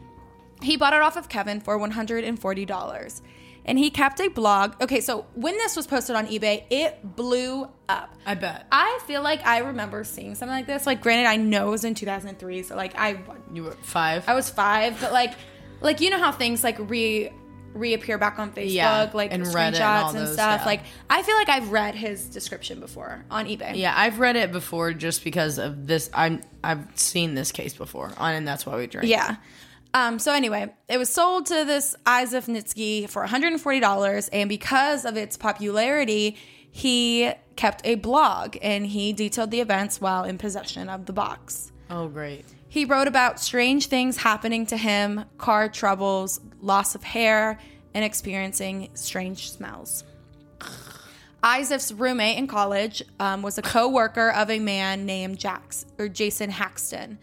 [0.63, 3.21] He bought it off of Kevin for $140.
[3.69, 4.81] And he kept a blog.
[4.81, 8.15] Okay, so when this was posted on eBay, it blew up.
[8.25, 8.65] I bet.
[8.71, 10.87] I feel like I remember seeing something like this.
[10.87, 13.19] Like, granted, I know it was in 2003, so like I
[13.53, 14.29] You were five.
[14.29, 15.33] I was five, but like,
[15.87, 17.31] like you know how things like re
[17.73, 20.61] reappear back on Facebook, Yeah, like and screenshots and, and stuff.
[20.61, 20.65] yeah.
[20.67, 23.77] Like, I feel like I've read his description before on eBay.
[23.77, 26.09] yeah, I've read it before just because of this.
[26.15, 29.09] I'm I've seen this case before, on and that's why we drink.
[29.09, 29.37] Yeah.
[29.95, 35.17] Um, so anyway, it was sold to this Isaac Neitzke for $140, and because of
[35.17, 36.37] its popularity,
[36.71, 41.73] he kept a blog and he detailed the events while in possession of the box.
[41.89, 42.45] Oh, great.
[42.77, 47.59] He wrote about strange things happening to him, car troubles, loss of hair,
[47.95, 50.05] and experiencing strange smells.
[51.43, 56.51] Isaac's roommate in college um, was a co-worker of a man named Jax or Jason
[56.51, 57.19] Haxton.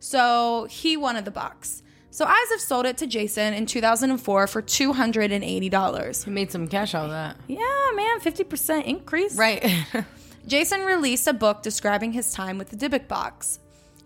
[0.00, 1.82] So he wanted the box.
[2.10, 6.24] So Isaac sold it to Jason in 2004 for $280.
[6.24, 7.36] He made some cash out of that.
[7.46, 9.36] Yeah, man, 50% increase.
[9.36, 9.84] Right.
[10.46, 13.58] Jason released a book describing his time with the Dybbuk box.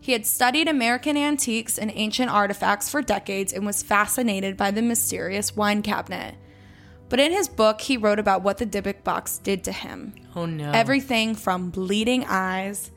[0.03, 4.83] He had studied American antiques and ancient artifacts for decades and was fascinated by the
[4.83, 6.35] mysterious wine cabinet.
[7.09, 10.15] But in his book, he wrote about what the Dybbuk box did to him.
[10.35, 10.73] Oh no.
[10.73, 12.91] Everything from bleeding eyes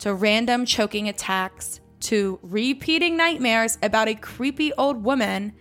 [0.00, 5.52] to random choking attacks to repeating nightmares about a creepy old woman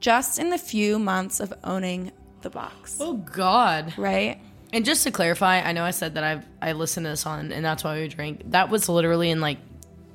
[0.00, 2.98] just in the few months of owning the box.
[3.00, 3.94] oh god.
[3.96, 4.40] Right?
[4.72, 7.52] And just to clarify, I know I said that I've I listened to this on
[7.52, 8.42] and that's why we drink.
[8.46, 9.58] That was literally in like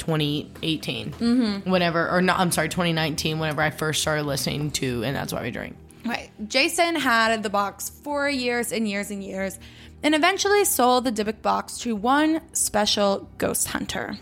[0.09, 1.11] 2018.
[1.11, 1.69] Mm-hmm.
[1.69, 5.43] Whenever or not I'm sorry, 2019 whenever I first started listening to and that's why
[5.43, 5.75] we drink.
[6.05, 6.31] Right.
[6.47, 9.59] Jason had the box for years and years and years
[10.01, 14.17] and eventually sold the Dybbuk box to one special ghost hunter,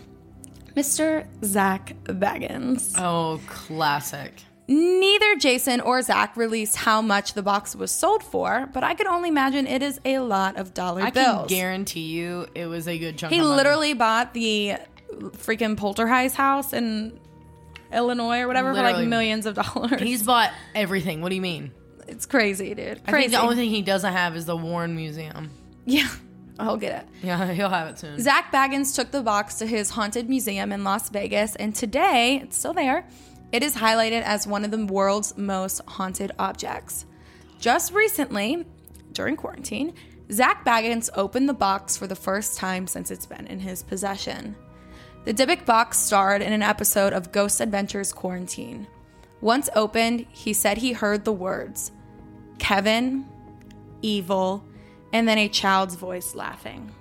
[0.76, 1.26] Mr.
[1.44, 2.94] Zak Bagans.
[2.98, 4.42] Oh, classic.
[4.70, 9.06] Neither Jason or Zach released how much the box was sold for, but I can
[9.06, 11.48] only imagine it is a lot of dollar I bills.
[11.48, 13.56] can guarantee you it was a good chunk he of money.
[13.56, 14.74] literally bought the
[15.08, 17.18] freaking poltergeist house in
[17.92, 18.98] Illinois or whatever for Literally.
[19.02, 20.00] like millions of dollars.
[20.00, 21.20] He's bought everything.
[21.22, 21.72] What do you mean?
[22.06, 23.02] it's crazy, dude.
[23.06, 23.28] I Crazy.
[23.28, 25.50] think the only thing he doesn't have is the Warren Museum.
[25.84, 26.08] yeah,
[26.58, 27.08] I'll get it.
[27.22, 28.18] Yeah, he'll have it soon.
[28.18, 32.56] Zak Bagans took the box to his haunted museum in Las Vegas, and today it's
[32.56, 33.06] still there.
[33.52, 37.04] It is highlighted as one of the world's most haunted objects.
[37.60, 38.64] Just recently,
[39.12, 39.92] during quarantine,
[40.32, 44.56] Zak Bagans opened the box for the first time since it's been in his possession.
[45.28, 48.86] The Dybbuk box starred in an episode of Ghost Adventures Quarantine.
[49.42, 51.92] Once opened, he said he heard the words
[52.58, 53.26] Kevin,
[54.00, 54.64] evil,
[55.12, 56.94] and then a child's voice laughing.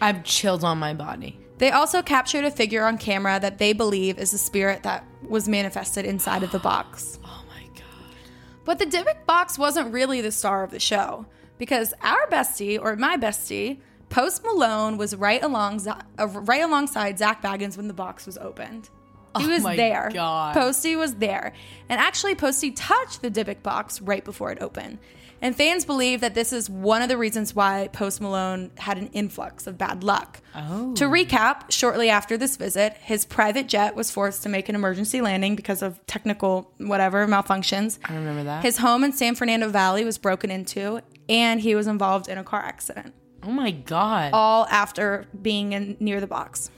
[0.00, 1.38] I've chills on my body.
[1.58, 5.48] They also captured a figure on camera that they believe is the spirit that was
[5.48, 7.20] manifested inside of the box.
[7.24, 8.16] Oh my god.
[8.64, 11.24] But the Dybbuk box wasn't really the star of the show
[11.56, 13.78] because our bestie, or my bestie,
[14.10, 18.90] Post Malone was right along uh, right alongside Zak Bagans when the box was opened.
[19.36, 20.10] He Oh was my there.
[20.12, 20.54] God.
[20.54, 21.52] Posty was there.
[21.88, 24.98] And actually Posty touched the Dybbuk box right before it opened.
[25.40, 29.06] And fans believe that this is one of the reasons why Post Malone had an
[29.12, 30.40] influx of bad luck.
[30.56, 30.94] Oh.
[30.94, 35.20] To recap, shortly after this visit, his private jet was forced to make an emergency
[35.20, 38.00] landing because of technical whatever malfunctions.
[38.04, 38.64] I remember that.
[38.64, 42.42] His home in San Fernando Valley was broken into, and he was involved in a
[42.42, 43.14] car accident.
[43.48, 44.32] Oh my god.
[44.34, 46.70] All after being in near the box.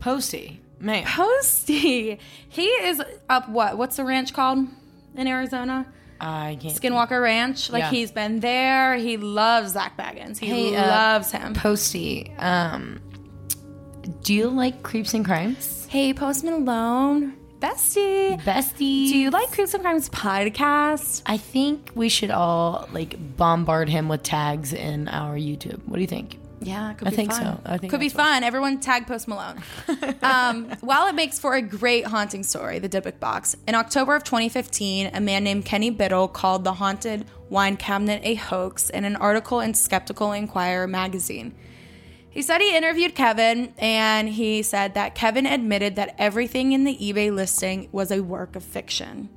[0.00, 0.60] Posty.
[0.80, 1.04] Man.
[1.06, 3.48] Posty, he is up.
[3.48, 3.78] What?
[3.78, 4.66] What's the ranch called
[5.16, 5.86] in Arizona?
[6.20, 6.74] I can't.
[6.74, 7.70] Skinwalker Ranch.
[7.70, 7.90] Like Yeah.
[7.90, 8.96] he's been there.
[8.96, 10.38] He loves Zak Bagans.
[10.38, 11.54] He Hey, uh, loves him.
[11.54, 12.32] Posty.
[12.38, 13.00] Um
[14.22, 15.86] do you like creeps and crimes?
[15.90, 18.40] hey, Post Malone, bestie.
[18.42, 19.08] Bestie.
[19.08, 21.22] Do you like Creeps and Crimes podcast?
[21.26, 25.80] I think we should all like bombard him with tags in our YouTube.
[25.86, 26.38] What do you think?
[26.60, 27.40] Yeah, I think fun.
[27.40, 27.60] so.
[27.64, 28.42] I think could be fun.
[28.42, 29.62] Everyone tag Post Malone.
[30.22, 33.56] um, while it makes for a great haunting story, the Dybbuk box.
[33.68, 38.34] In October of 2015, a man named Kenny Biddle called the haunted wine cabinet a
[38.34, 41.54] hoax in an article in Skeptical Inquirer magazine.
[42.38, 46.96] He said he interviewed Kevin and he said that Kevin admitted that everything in the
[46.96, 49.28] eBay listing was a work of fiction.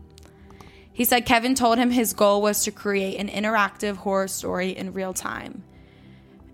[0.94, 4.94] He said Kevin told him his goal was to create an interactive horror story in
[4.94, 5.64] real time.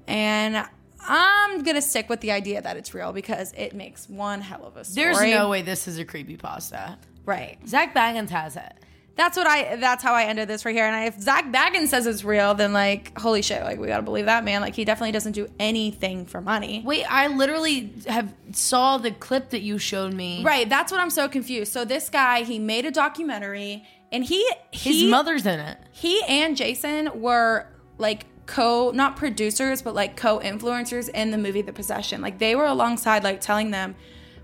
[0.07, 0.65] And
[1.05, 4.65] I'm going to stick with the idea that it's real because it makes one hell
[4.65, 5.03] of a story.
[5.03, 6.97] There's no way this is a creepy pasta.
[7.25, 7.57] Right.
[7.67, 8.73] Zak Bagans has it.
[9.17, 10.85] That's what I that's how I ended this right here.
[10.85, 14.03] And if Zak Bagans says it's real, then like holy shit, like we got to
[14.03, 14.61] believe that man.
[14.61, 16.83] Like he definitely doesn't do anything for money.
[16.85, 20.43] Wait, I literally have saw the clip that you showed me.
[20.43, 21.73] Right, that's what I'm so confused.
[21.73, 25.77] So this guy, he made a documentary and he His he, mother's in it.
[25.91, 27.65] he and Jason were
[27.97, 32.21] like co not producers but like co-influencers in the movie The Possession.
[32.21, 33.95] Like they were alongside like telling them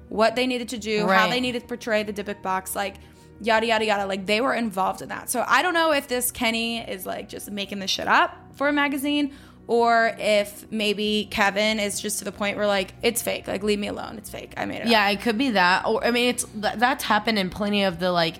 [0.09, 2.95] what they needed to do, how they needed to portray the Dybbuk box, like
[3.41, 4.05] yada yada yada.
[4.05, 5.29] Like they were involved in that.
[5.29, 8.67] So I don't know if this Kenny is like just making this shit up for
[8.67, 9.33] a magazine
[9.67, 13.47] or if maybe Kevin is just to the point where like it's fake.
[13.47, 14.17] Like leave me alone.
[14.17, 14.53] It's fake.
[14.57, 14.87] I made it up.
[14.89, 15.85] Yeah, it could be that.
[15.85, 18.35] Or I mean, it's that, that's happened in plenty of the like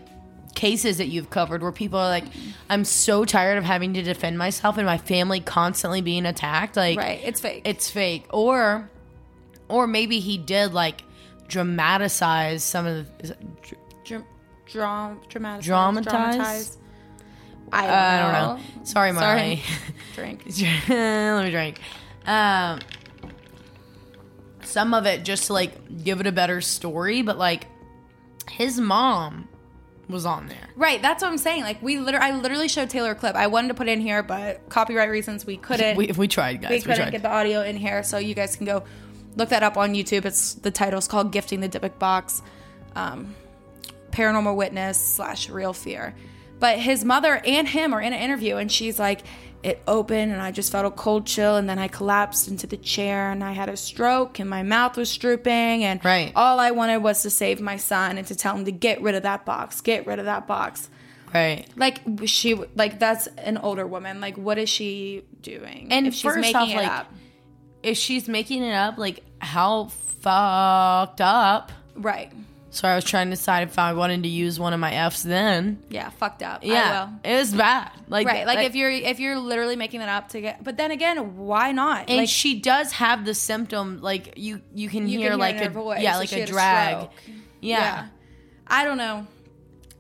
[0.56, 2.25] cases that you've covered where people are like,
[2.69, 6.97] "I'm so tired of having to defend myself and my family constantly being attacked." Like,
[6.97, 7.21] Right.
[7.23, 7.62] It's fake.
[7.65, 8.25] it's fake.
[8.32, 8.89] Or,
[9.69, 11.03] or maybe he did like
[11.47, 13.36] dramatize some of the.
[14.75, 16.36] Is it, dr- Dram- dram- dramatize.
[16.36, 16.77] Dramatize?
[17.71, 18.83] I don't, I don't know.
[18.86, 19.63] Sorry, Marley.
[20.15, 20.43] Drink.
[20.89, 21.79] Let me drink.
[22.27, 22.79] Um,
[24.63, 27.67] some of it just to like give it a better story, but like
[28.51, 29.47] his mom
[30.09, 30.69] was on there.
[30.75, 31.63] Right, that's what I'm saying.
[31.63, 33.36] Like we literally, I literally showed Taylor a clip.
[33.36, 35.97] I wanted to put it in here, but copyright reasons we couldn't.
[35.97, 36.69] We, we tried, guys.
[36.69, 37.12] we We, couldn't tried.
[37.12, 38.83] get the audio in here, so you guys can go
[39.36, 40.25] look that up on YouTube.
[40.25, 42.41] It's the title's called "Gifting the Dybbuk Box,"
[42.95, 43.33] um,
[44.13, 46.15] paranormal witness slash real fear.
[46.60, 49.21] But his mother and him are in an interview, and she's like,
[49.63, 52.78] "It opened, and I just felt a cold chill, and then I collapsed into the
[52.78, 56.32] chair, and I had a stroke, and my mouth was drooping, and Right.
[56.36, 59.15] all I wanted was to save my son and to tell him to get rid
[59.15, 60.89] of that box, get rid of that box."
[61.34, 61.65] Right.
[61.76, 64.21] Like she, like that's an older woman.
[64.21, 65.88] Like, what is she doing?
[65.89, 67.13] And if she's making off, it like, up,
[67.82, 69.86] If she's making it up, like how
[70.21, 71.71] fucked up.
[71.95, 72.32] right?
[72.73, 75.21] So I was trying to decide if I wanted to use one of my F's
[75.21, 75.83] then.
[75.89, 76.63] Yeah, fucked up.
[76.63, 77.09] I Yeah.
[77.23, 77.91] It was bad.
[78.07, 80.89] Like right like, if you're if you're literally making that up to get but then
[80.89, 85.19] again why not and like she does have the symptom like you you can you
[85.19, 86.95] hear can like hear a voice yeah like a drag.
[86.95, 87.12] stroke.
[87.62, 88.07] yeah.
[88.67, 89.25] i don't know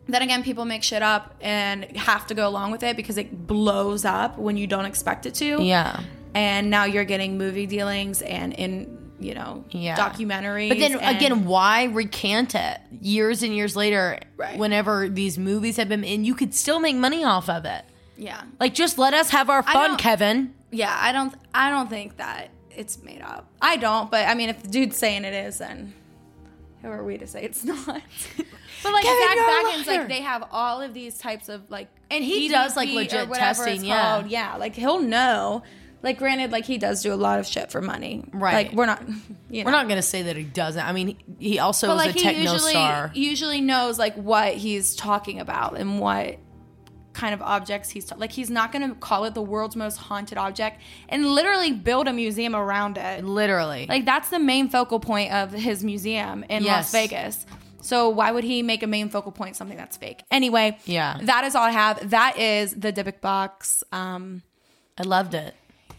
[0.07, 3.47] then again people make shit up and have to go along with it because it
[3.47, 5.99] blows up when you don't expect it to Yeah.
[6.33, 9.95] and now you're getting movie dealings and in you know Yeah.
[9.97, 14.19] documentaries But then and- again, why recant it years and years later?
[14.37, 14.57] Right.
[14.57, 17.85] Whenever these movies have been, and you could still make money off of it.
[18.17, 20.53] yeah Like, just let us have our fun, Kevin.
[20.71, 24.49] yeah i don't i don't think that it's made up i don't but i mean
[24.49, 25.93] if the dude's saying it is then
[26.81, 30.43] who are we to say it's not but like Kevin, Zak Bagans, like they have
[30.51, 34.01] all of these types of like And he does, like, legit testing, yeah.
[34.15, 34.27] called.
[34.31, 35.63] yeah like he'll know
[36.03, 38.67] like granted like he does do a lot of shit for money Right.
[38.67, 39.01] like we're not
[39.49, 40.83] you know We're not gonna say that he doesn't.
[40.85, 43.11] I mean, he also but is like a he techno usually star.
[43.15, 46.37] usually knows like what he's talking about and what
[47.13, 49.97] kind of objects he's ta- like he's not going to call it the world's most
[49.97, 53.85] haunted object and literally build a museum around it Literally.
[53.87, 56.91] like that's the main focal point of his museum in Yes.
[56.91, 57.45] Las Vegas.
[57.81, 60.23] So why would he make a main focal point something that's fake?
[60.31, 61.19] Anyway, Yeah.
[61.21, 62.09] that is all I have.
[62.11, 63.83] That is the Dybbuk box.
[63.91, 64.41] Um,
[64.97, 65.53] I loved it.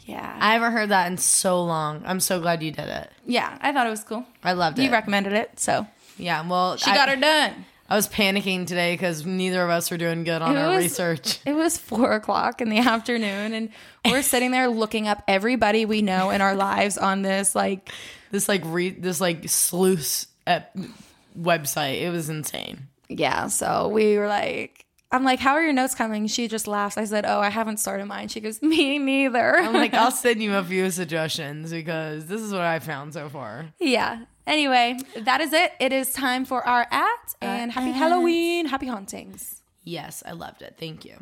[0.04, 2.02] Yeah, I haven't heard that in so long.
[2.04, 3.10] I'm so glad you did it.
[3.26, 4.24] yeah, I thought it was cool.
[4.42, 4.82] I loved it.
[4.84, 5.86] You recommended it, so
[6.18, 6.46] yeah.
[6.46, 7.64] Well, she I, got her done.
[7.88, 10.84] I was panicking today because neither of us were doing good on It our was-
[10.84, 11.38] research.
[11.46, 13.68] It was four o'clock in the afternoon, and
[14.04, 17.90] we're sitting there looking up everybody we know in our lives on this like
[18.30, 20.82] This like re this like sleuth ep- uh,
[21.38, 22.00] website.
[22.00, 22.88] It was insane.
[23.08, 26.26] Yeah, so we were like, I'm like, how are your notes coming?
[26.26, 26.98] She just laughs.
[26.98, 28.26] I said, oh, I haven't started mine.
[28.26, 29.58] She goes, me neither.
[29.58, 33.28] I'm like, I'll send you a few suggestions because this is what I found so
[33.28, 33.72] far.
[33.78, 34.24] yeah.
[34.44, 35.72] Anyway, that is it.
[35.78, 39.62] It is time for our at and happy Halloween, happy hauntings.
[39.84, 40.74] Yes, I loved it.
[40.78, 41.16] Thank you.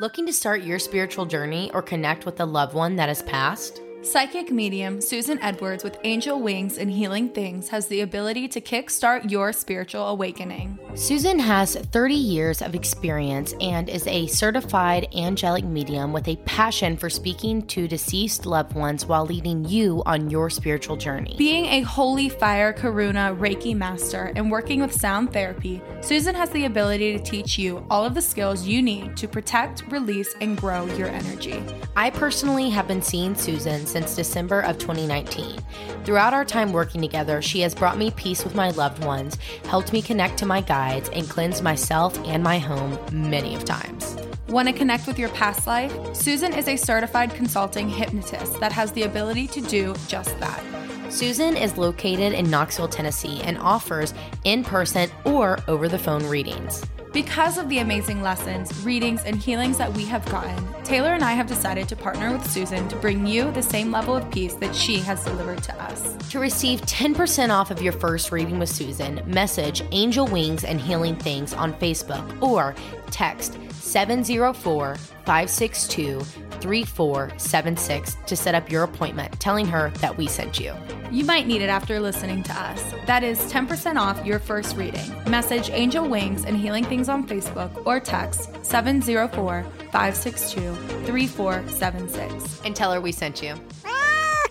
[0.00, 3.80] Looking to start your spiritual journey or connect with a loved one that has passed?
[4.02, 9.30] Psychic medium Susan Edwards with Angel Wings and Healing Things has the ability to kickstart
[9.30, 10.76] your spiritual awakening.
[10.96, 16.96] Susan has 30 years of experience and is a certified angelic medium with a passion
[16.96, 21.36] for speaking to deceased loved ones while leading you on your spiritual journey.
[21.38, 26.64] Being a holy fire karuna Reiki master and working with sound therapy, Susan has the
[26.64, 30.86] ability to teach you all of the skills you need to protect, release, and grow
[30.96, 31.62] your energy.
[31.94, 35.60] I personally have been seeing Susan since December of 2019.
[36.04, 39.92] Throughout our time working together, she has brought me peace with my loved ones, helped
[39.92, 44.16] me connect to my guides, and cleansed myself and my home many of times.
[44.48, 45.92] Want to connect with your past life?
[46.14, 50.62] Susan is a certified consulting hypnotist that has the ability to do just that.
[51.10, 56.82] Susan is located in Knoxville, Tennessee, and offers in person or over the phone readings.
[57.12, 61.32] Because of the amazing lessons, readings, and healings that we have gotten, Taylar and I
[61.32, 64.74] have decided to partner with Susan to bring you the same level of peace that
[64.74, 66.16] she has delivered to us.
[66.30, 71.16] To receive 10% off of your first reading with Susan, message Angel Wings and Healing
[71.16, 72.74] Things on Facebook or
[73.10, 80.74] text 704 562 3476 to set up your appointment, telling her that we sent you.
[81.10, 82.94] You might need it after listening to us.
[83.06, 85.10] That is 10% off your first reading.
[85.28, 92.62] Message Angel Wings and Healing Things on Facebook or text 704 562 3476.
[92.64, 93.54] And tell her we sent you.
[93.84, 94.46] Ah!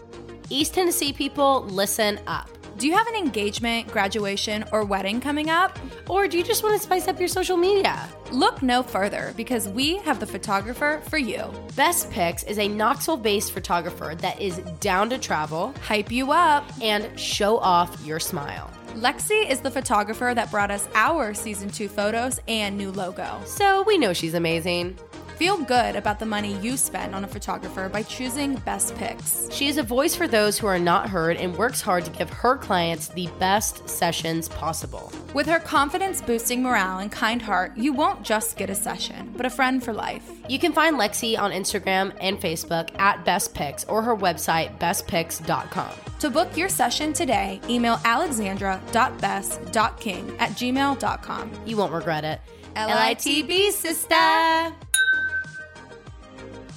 [0.50, 2.50] East Tennessee people, listen up.
[2.82, 5.78] Do you have an engagement, graduation, or wedding coming up?
[6.10, 8.10] Or do you just want to spice up your social media?
[8.32, 11.44] Look no further because we have the photographer for you.
[11.76, 16.63] Bess Pics is a Knoxville based photographer that is down to travel Hype you up.
[16.82, 18.68] and show off your smile.
[18.95, 23.39] Lexi is the photographer that brought us our season two photos and new logo.
[23.45, 24.97] So we know she's amazing.
[25.42, 29.50] Feel good about the money you spend on a photographer by choosing Bess Pics.
[29.52, 32.30] She is a voice for those who are not heard and works hard to give
[32.30, 35.12] her clients the best sessions possible.
[35.34, 39.48] With her confidence boosting morale and kind heart, you won't just get a session, but
[39.48, 40.30] a friend for life.
[40.48, 45.89] You can find Lexi on Instagram and Facebook at Bess Pics or her website, besspics.com.
[46.20, 51.52] To book your session today, email alexandra.best.king at gmail.com.
[51.66, 52.42] You won't regret it.
[52.76, 54.76] LITB, sister!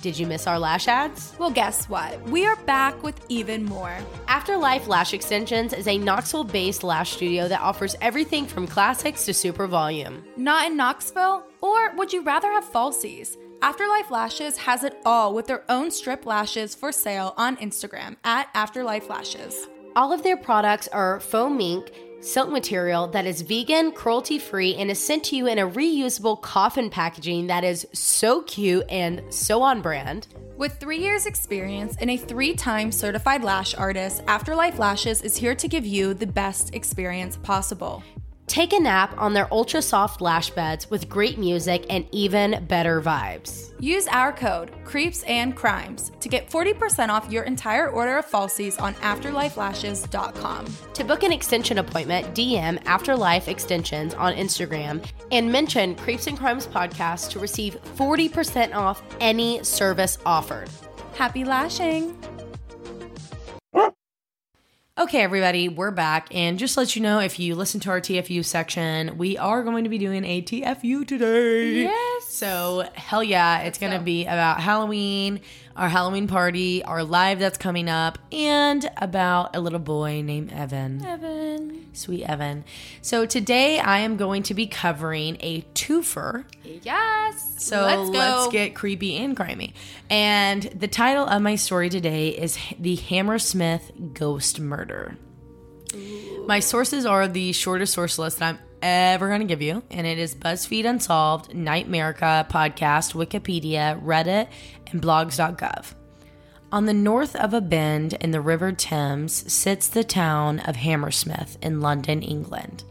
[0.04, 1.32] Did you miss our lash ads?
[1.38, 2.20] Well, guess what?
[2.28, 3.96] We are back with even more.
[4.28, 9.32] Afterlife Lash Extensions is a Knoxville based lash studio that offers everything from classics to
[9.32, 10.22] super volume.
[10.36, 11.46] Not in Knoxville?
[11.62, 13.38] Or would you rather have falsies?
[13.62, 18.50] Afterlife Lashes has it all with their own strip lashes for sale on Instagram at
[18.52, 19.68] Afterlife Lashes.
[19.96, 21.92] All of their products are faux mink,
[22.24, 26.40] silk material that is vegan, cruelty free, and is sent to you in a reusable
[26.40, 30.28] coffin packaging that is so cute and so on brand.
[30.56, 35.54] With three years' experience and a three time certified lash artist, Afterlife Lashes is here
[35.54, 38.02] to give you the best experience possible.
[38.46, 43.00] Take a nap on their ultra soft lash beds with great music and even better
[43.00, 43.72] vibes.
[43.80, 48.80] Use our code CREEPS and CRIMES to get 40% off your entire order of falsies
[48.80, 50.66] on afterlifelashes.com.
[50.92, 56.66] To book an extension appointment, DM Afterlife Extensions on Instagram and mention Creeps and Crimes
[56.66, 60.68] Podcast to receive 40% off any service offered.
[61.14, 62.16] Happy lashing!
[64.96, 66.32] Okay, everybody, we're back.
[66.32, 69.64] And just to let you know, if you listen to our TFU section, we are
[69.64, 71.82] going to be doing a TFU today.
[71.82, 72.26] Yes.
[72.28, 75.40] So, hell yeah, it's going to be about Halloween,
[75.76, 81.04] our Halloween party, our live that's coming up, and about a little boy named Evan.
[81.04, 81.88] Evan.
[81.94, 82.64] Sweet Evan.
[83.02, 86.44] So, today I am going to be covering a twofer.
[86.82, 87.54] Yes.
[87.58, 88.18] So let's go.
[88.18, 89.74] let's get creepy and grimy.
[90.10, 95.16] And the title of my story today is The Hammersmith Ghost Murder.
[96.46, 100.06] My sources are the shortest source list that I'm ever going to give you, and
[100.06, 104.48] it is BuzzFeed Unsolved, Nightmerica podcast, Wikipedia, Reddit,
[104.90, 105.94] and blogs.gov.
[106.70, 111.56] On the north of a bend in the River Thames sits the town of Hammersmith
[111.62, 112.84] in London, England.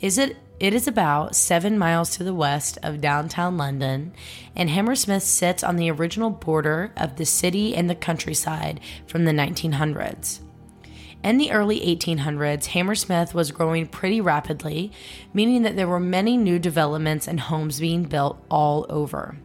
[0.00, 4.12] Is it it is about 7 miles to the west of downtown London,
[4.54, 9.32] and Hammersmith sits on the original border of the city and the countryside from the
[9.32, 10.40] 1900s.
[11.22, 14.90] In the early 1800s, Hammersmith was growing pretty rapidly,
[15.32, 19.36] meaning that there were many new developments and homes being built all over.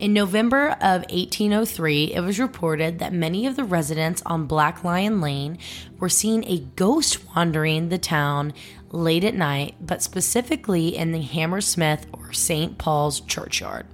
[0.00, 5.20] In November of 1803, it was reported that many of the residents on Black Lion
[5.20, 5.58] Lane
[6.00, 8.52] were seeing a ghost wandering the town
[8.90, 12.76] late at night, but specifically in the Hammersmith or St.
[12.78, 13.86] Paul's churchyard.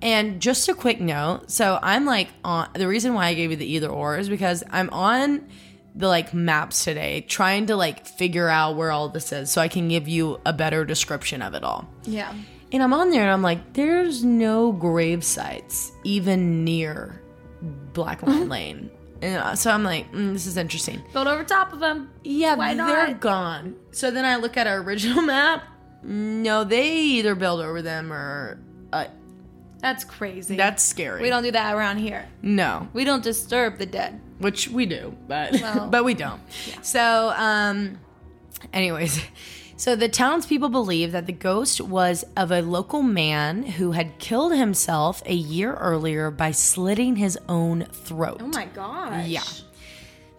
[0.00, 3.56] And just a quick note so I'm like on the reason why I gave you
[3.56, 5.48] the either or is because I'm on
[5.96, 9.68] the like maps today trying to like figure out where all this is so I
[9.68, 11.88] can give you a better description of it all.
[12.04, 12.34] Yeah.
[12.72, 17.22] And I'm on there and I'm like, there's no grave sites even near
[17.92, 18.90] Black Lion Lane.
[19.22, 21.00] And so I'm like, mm, this is interesting.
[21.14, 22.10] Build over top of them.
[22.24, 23.20] Yeah, Why they're not?
[23.20, 23.76] gone.
[23.92, 25.62] So then I look at our original map.
[26.02, 28.60] No, they either build over them or.
[28.92, 29.06] Uh,
[29.80, 30.56] That's crazy.
[30.56, 31.22] that's scary.
[31.22, 32.28] we don't do that around here.
[32.42, 34.20] No, We don't disturb the dead.
[34.38, 36.40] Which we do, but Well, but we don't.
[36.82, 37.98] So, um,
[38.72, 39.20] anyways,
[39.76, 44.54] so the townspeople believe that the ghost was of a local man who had killed
[44.54, 48.40] himself a year earlier by slitting his own throat.
[48.42, 49.26] Oh my gosh.
[49.26, 49.44] Yeah.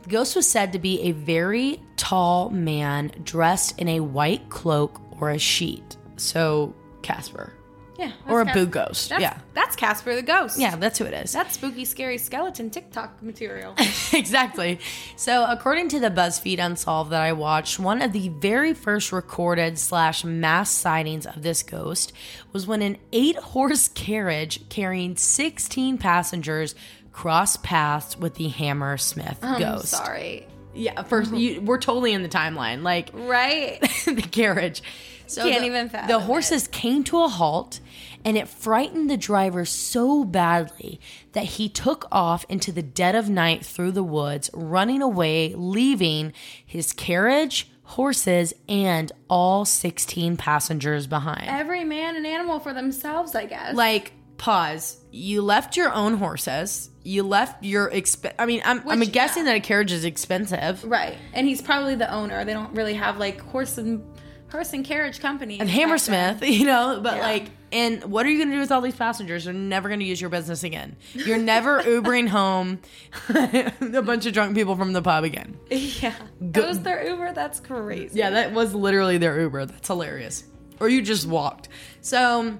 [0.03, 5.01] The ghost was said to be a very tall man dressed in a white cloak
[5.19, 5.97] or a sheet.
[6.15, 7.53] So Casper.
[7.97, 8.11] Yeah.
[8.29, 9.09] Or a that's boo ghost.
[9.09, 9.37] That's, Yeah.
[9.53, 10.59] That's Casper the ghost.
[10.59, 11.31] Yeah, that's who it is.
[11.33, 13.73] That's spooky, scary skeleton TikTok material.
[14.13, 14.79] exactly.
[15.15, 19.79] So, according to the BuzzFeed Unsolved that I watched, one of the very first recorded
[19.79, 22.13] slash mass sightings of this ghost
[22.53, 26.75] was when an eight horse carriage carrying 16 passengers
[27.11, 29.87] crossed paths with the Hammersmith I'm ghost.
[29.87, 30.45] sorry.
[30.75, 32.83] Yeah, 1st you, we're totally in the timeline.
[32.83, 33.79] Like, Right?
[34.05, 34.83] the carriage.
[35.25, 36.27] So Can't the, even fathom The it.
[36.27, 37.79] horses came to a halt
[38.27, 40.99] and it frightened the driver so badly
[41.31, 46.33] that he took off into the dead of night through the woods, running away, leaving
[46.65, 51.45] his carriage, horses, and all 16 passengers behind.
[51.47, 53.73] Every man and animal for themselves, I guess.
[53.73, 54.97] Like, pause.
[55.09, 56.89] You left your own horses.
[57.03, 58.29] You left your exp.
[58.37, 59.53] I mean, I'm, I'm guessing yeah.
[59.53, 60.83] that a carriage is expensive.
[60.83, 61.17] right.
[61.31, 62.43] And he's probably the owner.
[62.43, 64.03] They don't really have like horse and
[64.51, 65.61] horse and carriage company.
[65.61, 67.21] and Hammersmith, you know, but Yeah.
[67.21, 69.45] like And what are you going to do with all these passengers?
[69.45, 70.95] They're never going to use your business again.
[71.13, 72.79] You're never Ubering home
[73.29, 75.57] a bunch of drunk people from the pub again.
[75.69, 76.13] Yeah.
[76.39, 77.33] That was their Uber.
[77.33, 78.17] That's crazy.
[78.19, 79.65] Yeah, that was literally their Uber.
[79.65, 80.43] That's hilarious.
[80.79, 81.69] Or you just walked.
[82.01, 82.57] So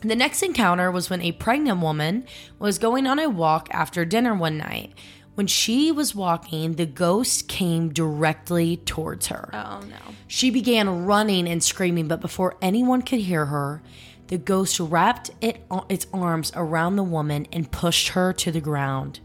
[0.00, 2.24] the next encounter was when a pregnant woman
[2.58, 4.94] was going on a walk after dinner one night.
[5.34, 9.50] When she was walking, the ghost came directly towards her.
[9.52, 9.96] Oh no.
[10.26, 13.80] She began running and screaming, but before anyone could hear her,
[14.28, 19.20] the ghost wrapped it, its arms around the woman and pushed her to the ground.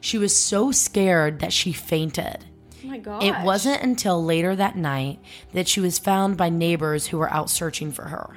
[0.00, 2.44] She was so scared that she fainted.
[2.84, 2.98] Oh my.
[3.20, 5.20] It wasn't until later that night
[5.52, 8.36] that she was found by neighbors who were out searching for her.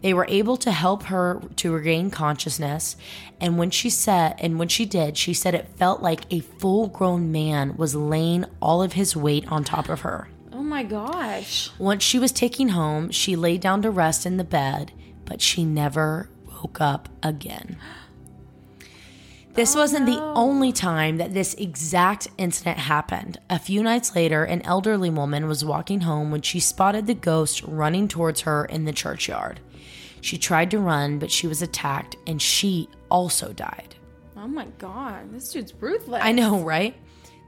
[0.00, 2.96] They were able to help her to regain consciousness,
[3.40, 7.32] and when she said and when she did, she said it felt like a full-grown
[7.32, 10.28] man was laying all of his weight on top of her.
[10.52, 11.70] Oh my gosh.
[11.78, 14.92] Once she was taken home, she lay down to rest in the bed,
[15.28, 17.76] but she never woke up again.
[19.54, 23.38] This wasn't the oh, only time that this exact incident happened.
[23.50, 27.62] A few nights later, an elderly woman was walking home when she spotted the ghost
[27.64, 29.60] running towards her in the churchyard.
[30.20, 33.96] She tried to run, but she was attacked and she also died.
[34.36, 35.32] Oh my god.
[35.32, 36.22] This dude's ruthless.
[36.22, 36.94] I know, right?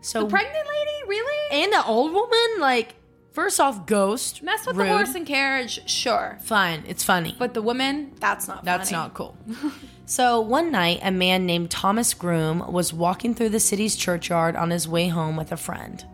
[0.01, 1.09] So The pregnant lady?
[1.09, 1.65] Really?
[1.65, 2.95] and the old woman, like,
[3.41, 4.43] first off, ghost.
[4.43, 4.87] Mess with rude.
[4.87, 6.37] the horse and carriage, sure.
[6.43, 7.35] Fine, it's funny.
[7.39, 9.03] But the woman, that's not That's funny.
[9.03, 9.35] not cool.
[10.07, 14.69] so one night, a man named Thomas Groom was walking through the city's churchyard on
[14.69, 16.05] his way home with a friend.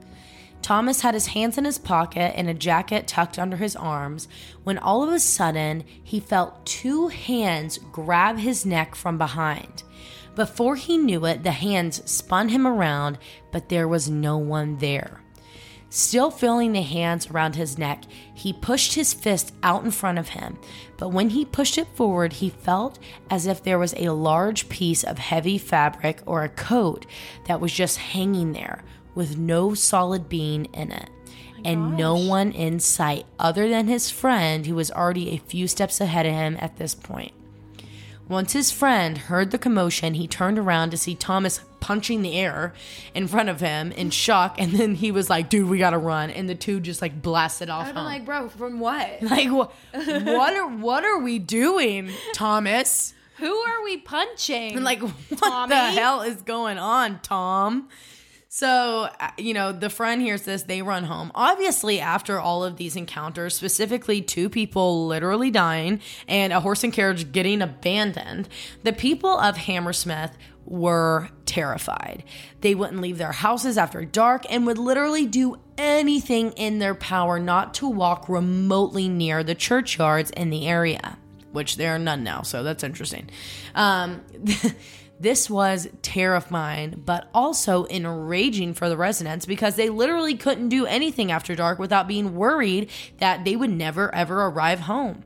[0.62, 4.28] Thomas had his hands in his pocket and a jacket tucked under his arms
[4.62, 9.82] when all of a sudden he felt two hands grab his neck from behind.
[10.36, 13.18] Before he knew it, the hands spun him around,
[13.50, 15.22] but there was no one there.
[15.96, 20.28] Still feeling the hands around his neck, he pushed his fist out in front of
[20.28, 20.58] him.
[20.98, 22.98] But when he pushed it forward, he felt
[23.30, 27.06] as if there was a large piece of heavy fabric or a coat
[27.46, 28.82] that was just hanging there
[29.14, 31.08] with no solid being in it.
[31.64, 35.98] and no one in sight other than his friend who was already a few steps
[35.98, 37.32] ahead of him at this point.
[38.28, 42.74] Once his friend heard the commotion, he turned around to see Thomas punching the air
[43.14, 46.30] in front of him in shock, and then he was like, "Dude, we gotta run!"
[46.30, 47.86] And the two just like blasted off.
[47.86, 48.04] Home.
[48.04, 49.22] like, bro, from what?
[49.22, 49.72] like what?
[49.92, 53.14] What are what are we doing, Thomas?
[53.38, 54.76] Who are we punching?
[54.76, 55.00] And like,
[55.38, 57.88] what the hell is going on, Tom?
[58.48, 61.30] So, uh, you know, the friend hears this, they run home.
[61.34, 66.90] Obviously, after all of these encounters, specifically two people literally dying and a horse and
[66.90, 68.48] carriage getting abandoned,
[68.82, 72.24] the people of Hammersmith were terrified.
[72.60, 77.38] They wouldn't leave their houses after dark and would literally do anything in their power
[77.38, 81.18] not to walk remotely near the churchyards in the area
[81.56, 83.30] which there are none now, so that's interesting.
[83.74, 84.20] Um,
[85.20, 91.32] this was terrifying, but also enraging for the residents because they literally couldn't do anything
[91.32, 95.24] after dark without being worried that they would never ever arrive home.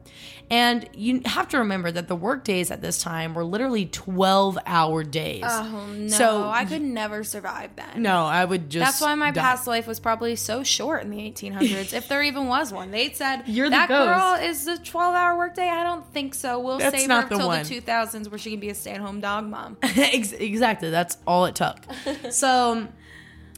[0.51, 4.59] And you have to remember that the work days at this time were literally 12
[4.67, 5.45] hour days.
[5.47, 8.03] oh no, So I could never survive then.
[8.03, 8.85] no, I would just.
[8.85, 9.41] That's why my die.
[9.41, 12.91] past life was probably so short in the 1800s, if there even was one.
[12.91, 15.69] They said You're the that ghost." girl is the 12-hour workday.
[15.69, 16.59] I don't think so.
[16.59, 19.77] We'll That's save her the the 2000s, where she can be a stay-at-home dog mom.
[19.97, 20.91] Exactly.
[20.91, 21.77] That's all it took.
[22.31, 22.89] so, um,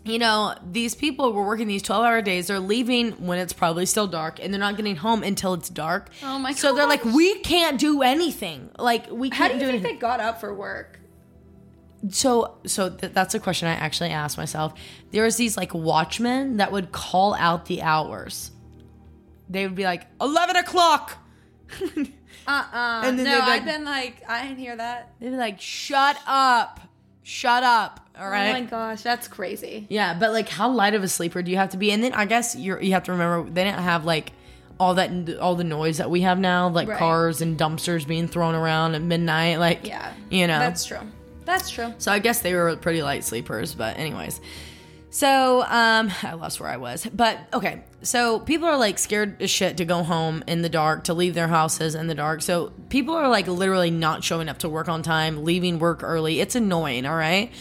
[0.05, 2.49] you know, these people were working these 12 hour days.
[2.49, 6.09] They're leaving when it's probably still dark and they're not getting home until it's dark.
[6.23, 8.71] Oh my So they're like, we can't do anything.
[8.79, 10.99] Like, we How can't do you do think they got up for work?
[12.11, 14.75] so, so th- that's a question I actually asked myself.
[15.13, 18.51] There was these like watchmen that would call out the hours.
[19.49, 21.17] They would be like, 11 o'clock.
[22.45, 23.03] Uh-uh.
[23.05, 25.13] And then no, be like- I've been like, I didn't hear that.
[25.21, 26.81] They'd be like, shut up.
[27.23, 28.01] Shut up.
[28.18, 28.51] All right.
[28.51, 29.87] Oh my gosh, that's crazy.
[29.89, 31.91] Yeah, but like, how light of a sleeper do you have to be?
[31.93, 34.33] And then I guess you're you have to remember they didn't have like
[34.81, 36.99] all that all the noise that we have now, like Right.
[36.99, 39.59] cars and dumpsters being thrown around at midnight.
[39.61, 40.12] Like, Yeah.
[40.31, 40.59] you know.
[40.59, 40.99] That's true.
[41.45, 41.95] That's true.
[41.99, 43.75] so I guess they were pretty light sleepers.
[43.75, 44.41] But anyways,
[45.11, 47.07] so um, I lost where I was.
[47.12, 51.05] But okay, so people are like scared as shit to go home in the dark,
[51.05, 52.43] to leave their houses in the dark.
[52.43, 56.41] So people are like literally not showing up to work on time, leaving work early.
[56.41, 57.07] It's annoying.
[57.07, 57.53] All right.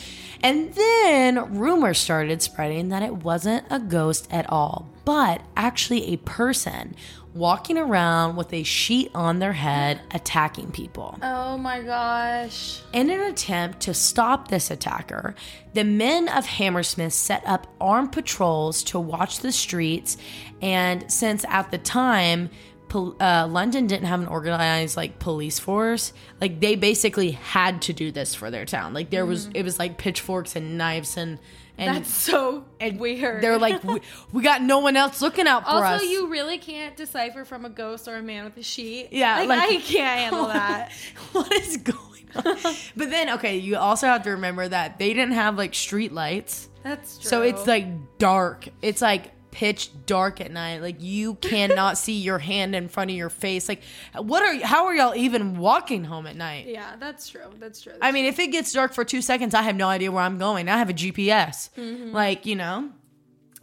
[0.44, 6.18] And then rumors started spreading that it wasn't a ghost at all, but actually a
[6.18, 6.96] person
[7.34, 11.17] walking around with a sheet on their head attacking people.
[11.21, 12.82] Oh my gosh.
[12.93, 15.36] In an attempt to stop this attacker,
[15.73, 20.17] the men of Hammersmith set up armed patrols to watch the streets.
[20.61, 22.49] And since at the time,
[22.89, 26.11] pol- uh, London didn't have an organized like police force.
[26.41, 28.93] Like they basically had to do this for their town.
[28.93, 31.39] Like there was, it was like pitchforks and knives and
[31.78, 31.95] and.
[31.97, 33.41] That's so weird.
[33.43, 34.01] they're like, we,
[34.32, 36.01] we got no one else looking out for us.
[36.01, 39.09] Also, you really can't decipher from a ghost or a man with a sheet.
[39.11, 40.91] Yeah, like, like- I can't handle that.
[41.32, 42.43] what is going on?
[42.95, 46.69] but then, okay, you also have to remember that they didn't have like street lights.
[46.84, 47.30] That's true.
[47.30, 48.67] So it's like dark.
[48.82, 50.82] It's like pitch dark at night.
[50.82, 53.70] Like you cannot see your hand in front of your face.
[53.70, 53.82] Like
[54.16, 56.68] what are how are y'all even walking home at night?
[56.68, 57.52] yeah, that's true.
[57.60, 57.93] That's true.
[58.02, 60.38] I mean, if it gets dark for 2 seconds, I have no idea where I'm
[60.38, 60.70] going.
[60.70, 61.70] I have a GPS.
[61.78, 62.12] Mm-hmm.
[62.12, 62.91] Like, you know.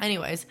[0.00, 0.46] Anyways,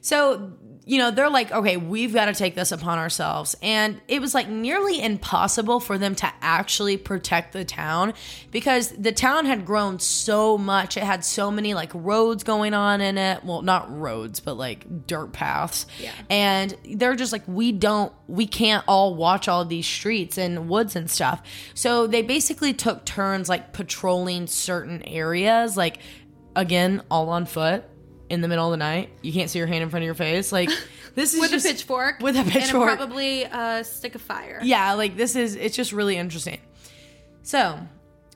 [0.00, 0.52] so
[0.88, 3.54] you know, they're like, okay, we've got to take this upon ourselves.
[3.60, 8.14] And it was like nearly impossible for them to actually protect the town
[8.50, 10.96] because the town had grown so much.
[10.96, 13.44] It had so many like roads going on in it.
[13.44, 15.84] Well, not roads, but like dirt paths.
[16.00, 16.12] Yeah.
[16.30, 20.96] And they're just like, we don't, we can't all watch all these streets and woods
[20.96, 21.42] and stuff.
[21.74, 25.98] So they basically took turns like patrolling certain areas, like
[26.56, 27.84] again, all on foot
[28.30, 29.10] in the middle of the night.
[29.22, 30.52] You can't see your hand in front of your face.
[30.52, 30.70] Like
[31.14, 32.20] this is with just, a pitchfork.
[32.20, 32.90] With a pitchfork.
[32.90, 34.60] And probably a stick of fire.
[34.62, 36.60] Yeah, like this is it's just really interesting.
[37.42, 37.78] So,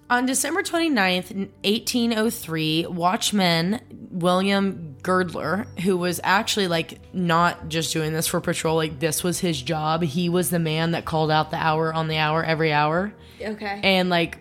[0.09, 1.35] on December 29th,
[1.65, 3.81] 1803, watchman
[4.11, 9.39] William Girdler, who was actually like not just doing this for patrol, like this was
[9.41, 10.03] his job.
[10.03, 13.13] He was the man that called out the hour on the hour every hour.
[13.41, 13.81] Okay.
[13.83, 14.39] And like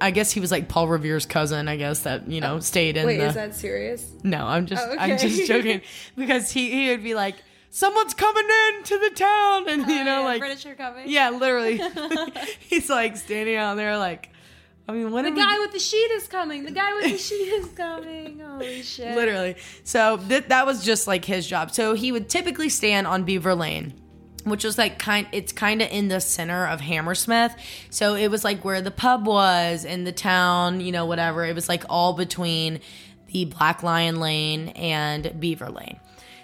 [0.00, 3.06] I guess he was like Paul Revere's cousin, I guess that, you know, stayed in
[3.06, 4.10] Wait, the is that serious?
[4.22, 5.80] no, I'm just Oh, I'm just joking
[6.16, 7.36] because he he would be like,
[7.70, 8.44] someone's coming
[8.76, 11.08] into the town, and you oh, know, Oh, yeah, like British are coming.
[11.08, 11.80] yeah, literally,
[12.58, 14.30] he's like standing out there, like,
[14.88, 16.64] I mean, what The guy we, with the sheet is coming.
[16.64, 18.40] The guy with the sheet is coming.
[18.40, 19.16] Holy shit.
[19.16, 19.56] literally.
[19.82, 21.70] So th- that was just like his job.
[21.72, 23.94] So he would typically stand on Beavor Lane.
[24.44, 27.54] Which was like kind, it's kind of in the center of Hammersmith.
[27.90, 31.44] So it was like where the pub was in the town, you know, whatever.
[31.44, 32.80] It was like all between
[33.32, 35.98] the Black Lion Lane and Beavor Lane.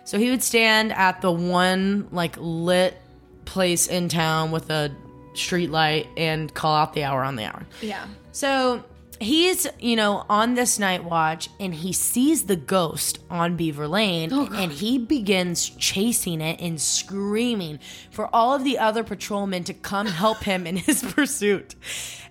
[0.05, 2.97] So he would stand at the one like lit
[3.45, 4.91] place in town with a
[5.35, 7.67] street light and call out the hour on the hour.
[7.81, 8.07] Yeah.
[8.33, 8.85] So
[9.21, 14.31] he's, you know, on this night watch and he sees the ghost on Beavor Lane
[14.33, 17.79] oh, and he begins chasing it and screaming
[18.11, 21.75] for all of the other patrolmen to come help him in his pursuit.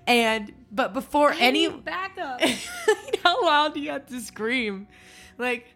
[0.08, 2.42] And but before any backup
[3.24, 4.88] how loud do you have to scream?
[5.38, 5.68] Like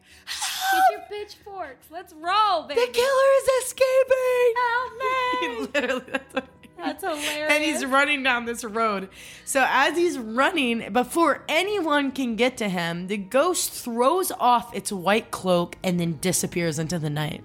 [0.72, 1.88] Get your pitchforks.
[1.92, 2.82] Let's roll, baby.
[2.82, 4.54] the killer is escaping.
[4.64, 4.92] Help
[5.42, 5.68] me.
[5.74, 6.48] Literally, that's what
[6.84, 7.52] That's hilarious.
[7.52, 9.10] and he's running down this road.
[9.46, 14.92] So as he's running, before anyone can get to him, the ghost throws off its
[14.92, 17.44] white cloak and then disappears into the night.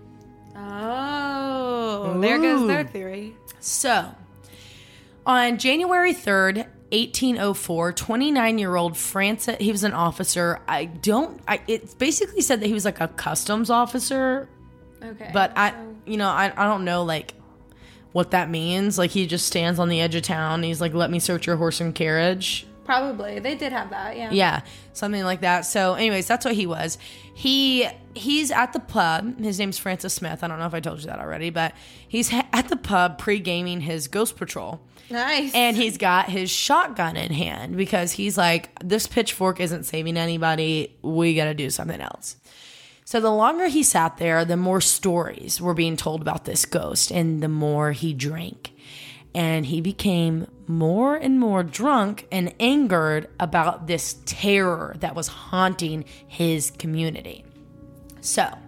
[0.57, 3.34] Oh, there goes their theory.
[3.61, 4.14] So,
[5.26, 10.61] on January 3rd, 1804, 29 year old Francis, he was an officer.
[10.66, 14.49] I don't, I, it basically said that he was like a customs officer,
[15.03, 15.30] Okay.
[15.32, 15.74] but I,
[16.07, 17.34] you know, I, I don't know like
[18.13, 18.99] what that means.
[18.99, 20.63] Like he just stands on the edge of town.
[20.63, 22.67] He's like, let me search your horse and carriage.
[22.85, 24.17] probably they did have that.
[24.17, 24.31] Yeah.
[24.33, 24.61] Yeah,
[24.95, 25.63] something like that.
[25.63, 26.97] So, anyways, that's what he was.
[27.35, 29.39] He he's at the pub.
[29.41, 30.43] His name's Francis Smith.
[30.43, 31.75] I don't know if I told you that already, but
[32.09, 34.81] he's ha- at the pub pre-gaming his Ghost Patrol.
[35.11, 35.55] Nice.
[35.55, 40.97] And he's got his shotgun in hand because he's like, this pitchfork isn't saving anybody.
[41.01, 42.37] We got to do something else.
[43.09, 47.11] So the longer he sat there, the more stories were being told about this ghost
[47.11, 48.75] and the more he drank.
[49.35, 56.05] And he became more and more drunk and angered about this terror that was haunting
[56.27, 57.47] his community.
[58.21, 58.59] So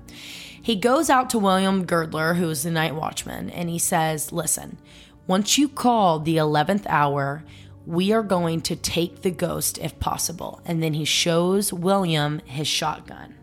[0.63, 4.79] he goes out to William Girdler, who is the night watchman, and he says, Listen,
[5.27, 7.45] once you call the 11th hour,
[7.85, 10.63] we are going to take the ghost if possible.
[10.65, 13.35] And then he shows William his shotgun.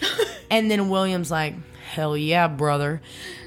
[0.50, 1.54] and then William's like,
[1.90, 3.00] Hell yeah, brother.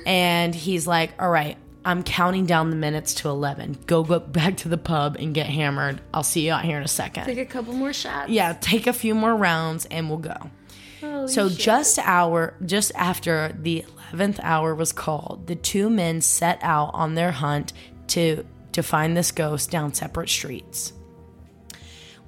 [0.05, 3.79] And he's like, All right, I'm counting down the minutes to 11.
[3.87, 6.01] Go, go back to the pub and get hammered.
[6.13, 7.25] I'll see you out here in a second.
[7.25, 8.29] take a couple more shots.
[8.29, 10.51] Yeah, take a few more rounds and we'll go.
[11.27, 13.83] so just hour just after the
[14.13, 17.73] 11th hour was called, the two men set out on their hunt
[18.07, 20.93] to to find this ghost down separate streets.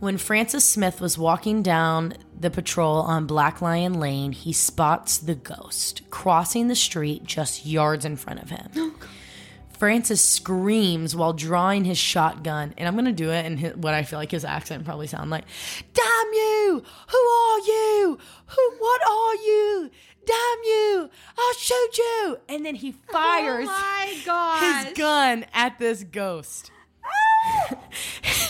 [0.04, 5.34] When Francis Smith was walking down the patrol on Black Lion Lane, he spots the
[5.34, 8.70] ghost crossing the street just yards in front of him.
[8.76, 8.94] Oh,
[9.80, 14.04] Francis screams while drawing his shotgun, and I'm gonna do it in his, what I
[14.04, 15.46] feel like his accent probably sound like.
[15.94, 16.84] Damn you!
[17.10, 18.18] Who are you?
[18.46, 18.76] Who?
[18.80, 19.90] What are you?
[20.26, 21.10] Damn you!
[21.38, 22.38] I'll shoot you!
[22.50, 26.72] And then he oh fires my his gun at this ghost.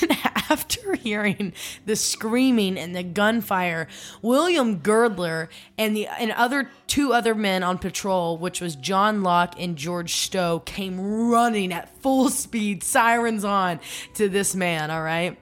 [0.01, 0.31] and ah!
[0.53, 1.51] after hearing
[1.85, 3.87] the screaming and the gunfire,
[4.21, 9.55] William Girdler and the and other two other men on patrol, which was John Locke
[9.59, 10.99] and George Stowe, came
[11.29, 13.79] running at full speed, sirens on,
[14.13, 14.91] to this man.
[14.91, 15.37] All right,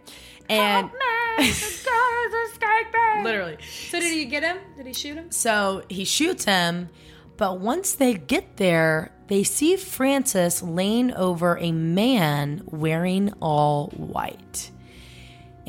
[0.50, 3.24] and the guy's escaping.
[3.24, 3.58] literally,
[3.90, 4.58] So did he get him?
[4.78, 5.30] Did he shoot him?
[5.32, 6.90] so he shoots him,
[7.38, 14.72] but once they get there, they see Francis laying over a man wearing all white.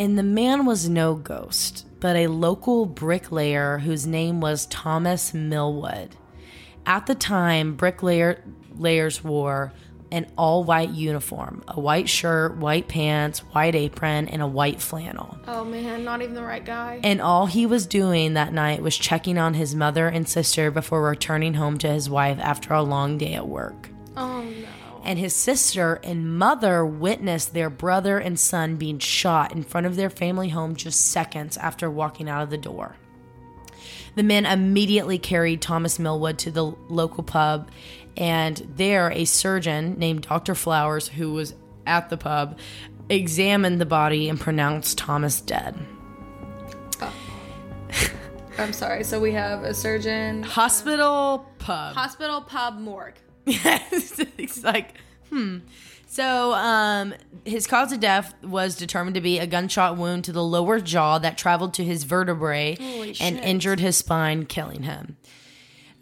[0.03, 6.17] And the man was no ghost, but a local bricklayer whose name was Thomas Millwood.
[6.85, 9.73] At the time, bricklayers wore
[10.11, 15.39] an all white uniform a white shirt, white pants, white apron, and a white flannel.
[15.47, 16.99] Oh man, not even the right guy.
[17.05, 21.01] And all he was doing that night was checking on his mother and sister before
[21.05, 23.89] returning home to his wife after a long day at work.
[24.17, 24.82] Oh no.
[25.05, 29.97] And his sister and mother witnessed their brother and son being shot in front of
[29.97, 32.97] their family home just seconds after walking out of the door.
[34.15, 37.71] The men immediately carried Thomas Millwood to the local pub,
[38.17, 40.55] and there a surgeon named Dr.
[40.55, 41.55] Flowers, who was
[41.87, 42.59] at the pub,
[43.09, 45.77] examined the body and pronounced Thomas dead.
[47.01, 47.13] Oh.
[48.59, 49.03] I'm sorry.
[49.03, 51.95] So we have a surgeon, Hospital pub.
[51.95, 53.15] hospital, pub, morgue.
[53.47, 54.21] Yes.
[54.39, 54.95] it's like,
[55.31, 55.59] hmm.
[56.07, 57.15] So, um,
[57.47, 61.19] his cause of death was determined to be a gunshot wound to the lower jaw
[61.19, 62.77] that traveled to his vertebrae
[63.21, 65.17] and injured his spine, killing him.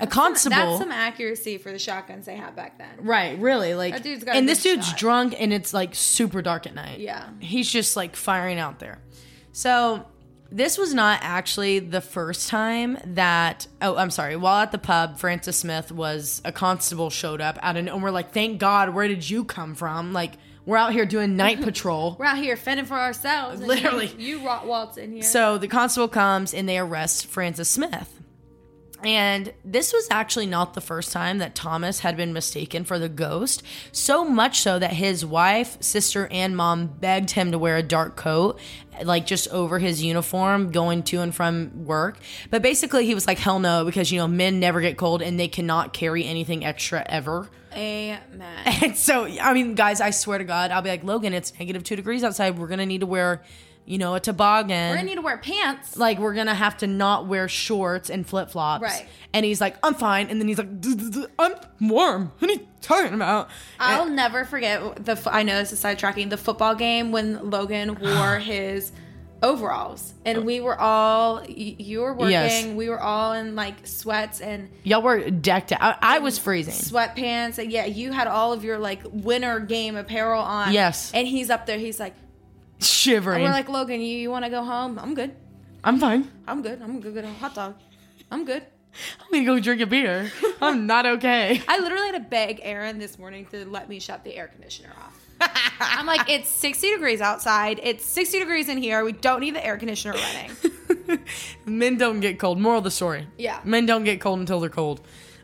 [0.00, 0.56] A constable.
[0.56, 2.88] That's some accuracy for the shotguns they had back then.
[2.98, 3.74] Right, really.
[3.74, 4.98] Like, That dude's got and this dude's shot.
[4.98, 6.98] drunk, and it's like super dark at night.
[7.00, 7.28] Yeah.
[7.38, 8.98] he's just like firing out there.
[9.52, 10.06] So
[10.50, 13.66] this was not actually the first time that.
[13.80, 14.36] Oh, I'm sorry.
[14.36, 18.10] While at the pub, Francis Smith was a constable showed up out of, and we're
[18.10, 18.94] like, thank God.
[18.94, 20.12] Where did you come from?
[20.12, 20.32] Like,
[20.66, 22.16] we're out here doing night patrol.
[22.18, 23.60] We're out here fending for ourselves.
[23.60, 24.08] Literally.
[24.18, 25.22] you, you rot waltz in here.
[25.22, 28.19] So the constable comes and they arrest Francis Smith.
[29.02, 33.08] And this was actually not the first time that Thomas had been mistaken for the
[33.08, 37.82] ghost, so much so that his wife, sister, and mom begged him to wear a
[37.82, 38.58] dark coat,
[39.02, 42.18] like just over his uniform going to and from work.
[42.50, 45.40] But basically, he was like, hell no, because, you know, men never get cold and
[45.40, 47.48] they cannot carry anything extra ever.
[47.72, 48.20] Amen.
[48.82, 51.84] And so, I mean, guys, I swear to God, I'll be like, Logan, it's negative
[51.84, 52.58] two degrees outside.
[52.58, 53.42] We're going to need to wear,
[53.90, 55.96] you know, a toboggan We're gonna need to wear pants.
[55.96, 58.82] like we're gonna have to not wear shorts and flip flops.
[58.82, 59.06] Right.
[59.32, 60.28] And he's like, I'm fine.
[60.28, 62.32] And then he's like, "D- d- d- I'm warm.
[62.38, 63.50] What are you talking about?
[63.78, 65.20] I'll never forget the.
[65.26, 68.92] I know this is sidetracking the football game when Logan wore his
[69.42, 71.42] overalls, and we were all.
[71.46, 72.30] You were working.
[72.30, 72.66] Yes.
[72.66, 75.80] We were all in like sweats and Y'all were decked out.
[76.02, 76.74] I, I was freezing.
[76.74, 77.58] sweatpants.
[77.58, 80.72] And yeah, you had all of your like winter game apparel on.
[80.72, 81.10] Yes.
[81.14, 81.78] And he's up there.
[81.78, 82.14] He's like,
[82.80, 83.42] Shivering.
[83.42, 84.98] we're like, Logan, you, you want to go home?
[84.98, 85.34] I'm good.
[85.84, 86.30] I'm fine.
[86.46, 86.80] I'm good.
[86.82, 87.74] I'm gonna go get a hot dog.
[88.30, 88.62] I'm good.
[89.20, 90.30] I'm gonna go drink a beer.
[90.60, 91.62] I'm not okay.
[91.68, 94.90] I literally had to beg Aaron this morning to let me shut the air conditioner
[94.98, 95.16] off.
[95.80, 97.80] I'm like, it's 60 degrees outside.
[97.82, 99.04] It's 60 degrees in here.
[99.04, 101.20] We don't need the air conditioner running.
[101.64, 102.60] Men don't get cold.
[102.60, 103.26] Moral of the story.
[103.38, 103.60] Yeah.
[103.64, 105.00] Men don't get cold until they're cold.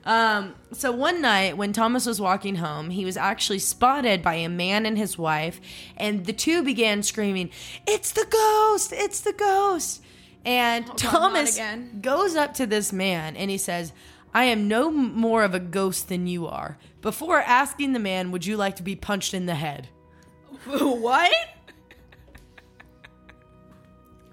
[0.07, 4.49] Um, so one night when Thomas was walking home, he was actually spotted by a
[4.49, 5.61] man and his wife,
[5.97, 7.51] and the two began screaming,
[7.89, 8.93] It's the ghost!
[8.93, 10.03] It's the ghost!
[10.45, 11.61] And not Thomas
[12.01, 13.93] goes up to this man and he says,
[14.33, 16.79] I am no more of a ghost than you are.
[17.03, 19.89] Before asking the man, Would you like to be punched in the head?
[20.67, 21.35] what?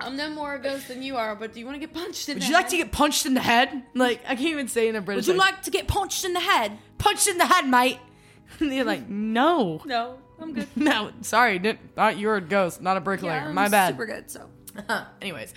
[0.05, 2.29] I'm no more a ghost than you are, but do you want to get punched
[2.29, 2.49] in the head?
[2.51, 3.83] Would the you like to get punched in the head?
[3.93, 5.55] Like, I can't even say in a British Would you accent.
[5.55, 6.77] like to get punched in the head?
[6.97, 7.99] punched in the head, mate?
[8.59, 9.81] And they're like, No.
[9.85, 10.67] No, I'm good.
[10.75, 13.41] No, sorry, didn't, thought you were a ghost, not a bricklayer.
[13.47, 13.89] I'm My bad.
[13.93, 14.29] Super good.
[14.29, 14.49] So
[15.21, 15.53] Anyways,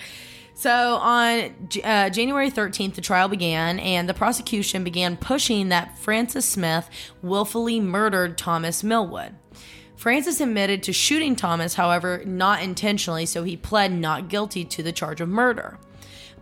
[0.55, 6.47] so on uh, January 13th, the trial began, and the prosecution began pushing that Francis
[6.47, 6.89] Smith
[7.23, 9.35] willfully murdered Thomas Millwood.
[9.97, 14.93] Francis admitted to shooting Thomas, however, not intentionally, so he pled not guilty to the
[14.93, 15.79] charge of murder.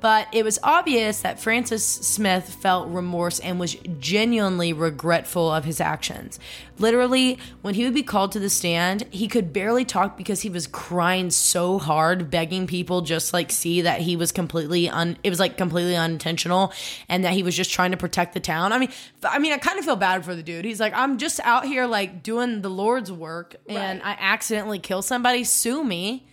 [0.05, 5.81] But it was obvious that Francis Smith felt remorse and was genuinely regretful of his
[5.81, 6.39] actions.
[6.79, 10.51] Literally, when he would be called to the stand, he could barely talk because he
[10.51, 15.31] was crying so hard, begging people just like see that he was completely un it
[15.31, 16.75] was like completely unintentional
[17.09, 18.75] and that he was just trying to protect the town.
[18.75, 18.91] I mean,
[19.23, 20.67] I mean, I kind of feel bad for the dude.
[20.67, 25.01] He's like, I'm just out here like doing the Lord's work and I accidentally kill
[25.01, 26.27] somebody, sue me.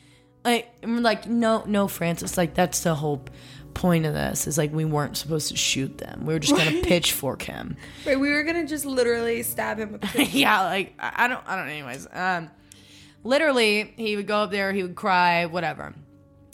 [0.44, 3.24] Like, and we're like, no, no, Francis, like that's the whole
[3.72, 6.26] point of this is like we weren't supposed to shoot them.
[6.26, 7.78] We were just gonna pitchfork him.
[8.06, 10.04] Wait, we were gonna just literally stab him with.
[10.34, 11.68] Yeah, like I I don't, I don't.
[11.70, 12.50] Anyways, um,
[13.24, 15.94] literally, he would go up there, he would cry, whatever.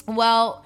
[0.08, 0.64] Well,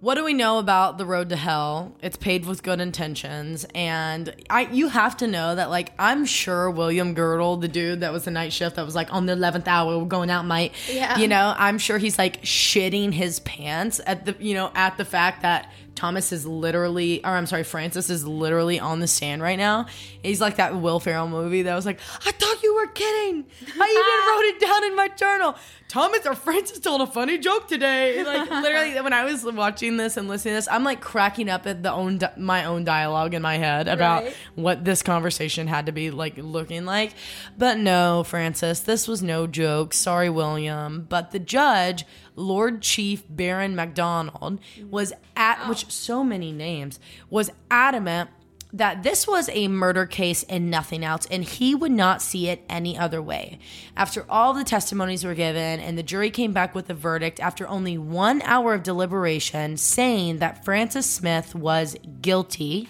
[0.00, 1.96] what do we know about the road to hell?
[2.02, 6.70] It's paved with good intentions, and I, you have to know that, like, I'm sure
[6.70, 9.66] William Girdle, the dude that was the night shift, that was like on the eleventh
[9.66, 10.72] hour, we're going out, mate.
[10.92, 11.16] Yeah.
[11.16, 15.06] You know, I'm sure he's like shitting his pants at the, you know, at the
[15.06, 19.58] fact that Thomas is literally, or I'm sorry, Francis is literally on the stand right
[19.58, 19.86] now.
[20.22, 23.44] He's like that Will Ferrell movie that was like, I thought you were kidding.
[23.62, 23.74] I even
[24.28, 25.56] wrote it down in my journal.
[25.86, 28.24] Thomas or Francis told a funny joke today.
[28.24, 31.66] Like literally, when I was watching this and listening to this, I'm like cracking up
[31.66, 34.36] at the own di- my own dialogue in my head about Right.
[34.56, 37.12] what this conversation had to be like looking like.
[37.56, 39.92] But no, Francis, this was no joke.
[39.94, 41.06] Sorry, William.
[41.08, 42.04] But the judge,
[42.36, 44.60] Lord Chief Baron MacDonald,
[44.90, 46.98] was at which so many names
[47.30, 48.30] was adamant
[48.74, 52.64] that this was a murder case and nothing else, and he would not see it
[52.68, 53.60] any other way.
[53.96, 57.68] After all the testimonies were given, and the jury came back with a verdict after
[57.68, 62.88] only one hour of deliberation saying that Francis Smith was guilty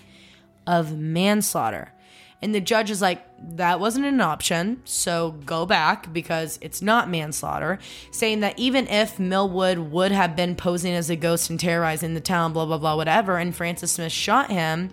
[0.66, 1.92] of manslaughter.
[2.40, 7.08] And the judge is like, that wasn't an option, so go back because it's not
[7.08, 7.78] manslaughter.
[8.10, 12.20] Saying that even if Millwood would have been posing as a ghost and terrorizing the
[12.20, 14.90] town, blah, blah, blah, whatever, and Francis Smith shot him,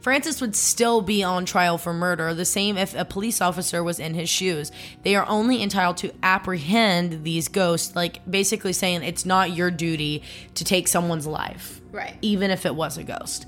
[0.00, 3.98] Francis would still be on trial for murder, the same if a police officer was
[3.98, 4.70] in his shoes.
[5.02, 10.22] They are only entitled to apprehend these ghosts, like basically saying it's not your duty
[10.54, 12.16] to take someone's life, Right.
[12.22, 13.46] Even if it was a ghost.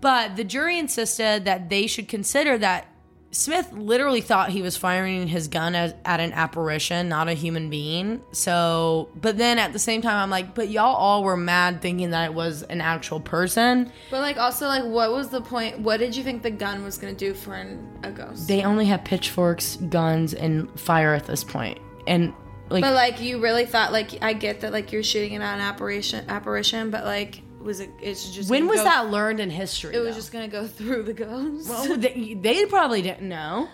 [0.00, 2.86] But the jury insisted that they should consider that
[3.34, 7.68] Smith literally thought he was firing his gun at, at an apparition, not a human
[7.68, 8.22] being.
[8.32, 12.10] So, but then at the same time, I'm like, but y'all all were mad thinking
[12.10, 13.90] that it was an actual person.
[14.10, 15.80] But like, also, like, what was the point?
[15.80, 18.46] What did you think the gun was gonna do for an, a ghost?
[18.46, 21.80] They only have pitchforks, guns, and fire at this point.
[22.06, 22.32] And
[22.70, 25.54] like, but like, you really thought like I get that like you're shooting it at
[25.54, 27.90] an apparition, apparition, but like, was it?
[28.00, 29.94] It's just when was go- that learned in history?
[29.94, 30.14] It was though?
[30.14, 31.68] just gonna go through the ghost.
[31.68, 33.68] Well, they, they probably didn't know.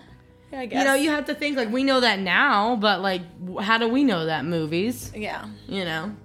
[0.53, 0.79] I guess.
[0.79, 3.21] You know, you have to think like we know that now, but like,
[3.61, 5.11] how do we know that movies?
[5.15, 5.45] yeah.
[5.67, 6.15] you know.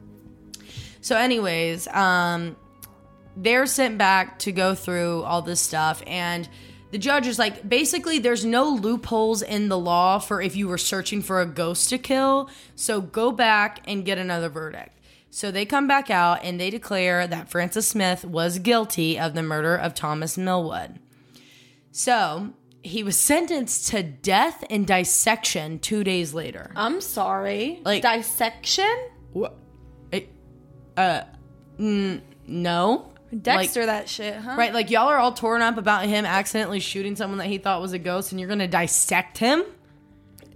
[1.00, 2.56] So, anyways, um,
[3.36, 6.48] they're sent back to go through all this stuff, and
[6.90, 10.78] the judge is like, basically, there's no loopholes in the law for if you were
[10.78, 12.50] searching for a ghost to kill.
[12.74, 14.95] So go back and get another verdict.
[15.30, 19.42] So they come back out and they declare that Francis Smith was guilty of the
[19.42, 20.98] murder of Thomas Millwood.
[21.92, 22.50] So
[22.82, 26.70] he was sentenced to death and dissection two days later.
[26.76, 27.80] I'm sorry.
[27.84, 28.94] Like- dissection.
[29.32, 29.56] What?
[30.96, 31.22] Uh,
[31.78, 33.12] n- no.
[33.42, 34.54] Dexter, Like, that shit, huh?
[34.56, 37.82] right, like y'all are all torn up about him accidentally shooting someone that he thought
[37.82, 39.64] was a ghost, and you're gonna dissect him.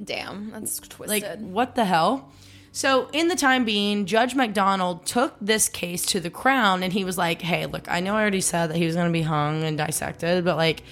[0.02, 1.08] Damn, that's twisted.
[1.22, 2.32] Like, what the hell?
[2.72, 7.04] So, in the time being, Judge McDonald took this case to the crown, and he
[7.04, 9.64] was like, "Hey, look, I know I already said that he was gonna be hung
[9.64, 10.82] and dissected, but like,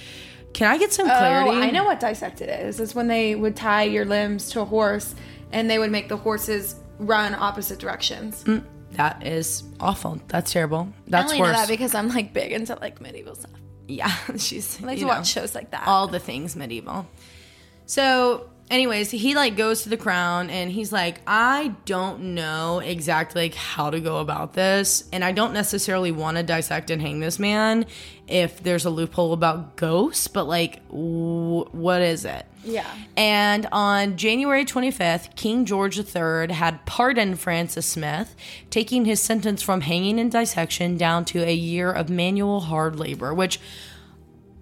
[0.54, 2.80] can I get some oh, clarity?" Oh, I know what dissected is.
[2.80, 5.14] It's when they would tie your limbs to a horse
[5.52, 8.42] and they would make the horses run opposite directions.
[8.44, 10.20] Mm, that is awful.
[10.28, 10.88] That's terrible.
[11.06, 11.52] I That's only worse.
[11.52, 13.52] know that because I'm like big into like medieval stuff.
[13.86, 15.18] yeah, she's I like you to know.
[15.18, 15.86] watch shows like that.
[15.86, 17.06] all the things medieval.
[17.86, 23.42] So, anyways, he like goes to the crown and he's like, I don't know exactly
[23.42, 27.20] like how to go about this, and I don't necessarily want to dissect and hang
[27.20, 27.86] this man
[28.26, 32.44] if there's a loophole about ghosts, but like, w- what is it?
[32.62, 32.86] Yeah.
[33.16, 38.36] And on January 25th, King George III had pardoned Francis Smith,
[38.68, 43.32] taking his sentence from hanging and dissection down to a year of manual hard labor,
[43.32, 43.58] which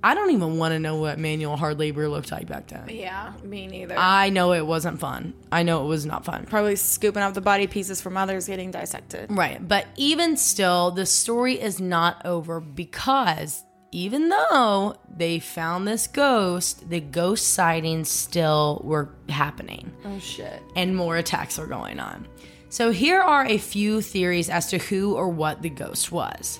[0.02, 2.88] I don't even want to know what manual hard labor looked like back then.
[2.88, 3.96] Yeah, me neither.
[3.98, 5.34] I know it wasn't fun.
[5.50, 6.44] I know it was not fun.
[6.46, 9.30] Probably scooping up the body pieces from others getting dissected.
[9.30, 9.66] Right.
[9.66, 16.88] But even still, the story is not over because even though they found this ghost,
[16.90, 19.92] the ghost sightings still were happening.
[20.04, 20.62] Oh shit.
[20.76, 22.28] and more attacks are going on.
[22.68, 26.58] So here are a few theories as to who or what the ghost was.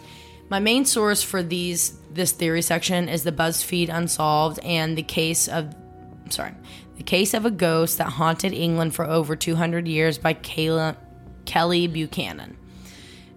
[0.49, 5.49] My main source for these this theory section is the BuzzFeed Unsolved and the case
[5.49, 5.75] of
[6.31, 6.53] sorry,
[6.97, 10.97] the case of a ghost that haunted England for over 200 years by Kayla,
[11.45, 12.57] Kelly Buchanan.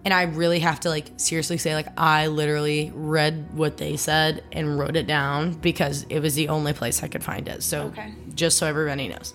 [0.02, 4.42] And I really have to like seriously say like I literally read what they said
[4.52, 7.62] and wrote it down because it was the only place I could find it.
[7.62, 8.14] So Okay.
[8.34, 9.34] just so everybody knows.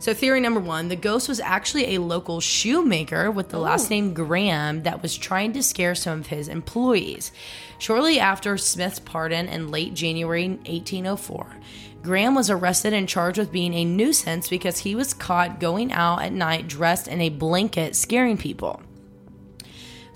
[0.00, 4.14] So theory number 1, the ghost was actually a local shoemaker with the last name
[4.14, 7.32] Graham that was trying to scare some of his employees.
[7.78, 11.56] Shortly after Smith's pardon in late January 1804,
[12.02, 16.22] Graham was arrested and charged with being a nuisance because he was caught going out
[16.22, 18.80] at night dressed in a blanket scaring people.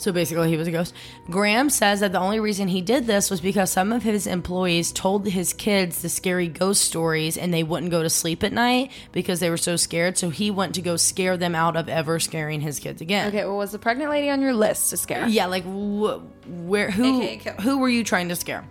[0.03, 0.95] So basically, he was a ghost.
[1.31, 4.91] Graham says that the only reason he did this was because some of his employees
[4.91, 8.91] told his kids the scary ghost stories and they wouldn't go to sleep at night
[9.13, 10.19] because they were so scared.
[10.19, 13.29] So he went to go scare them out of ever scaring his kids again.
[13.29, 15.29] Okay, well, was the pregnant lady on your list to scare?
[15.29, 17.23] Yeah, like wh- where who
[17.61, 18.67] who were you trying to scare?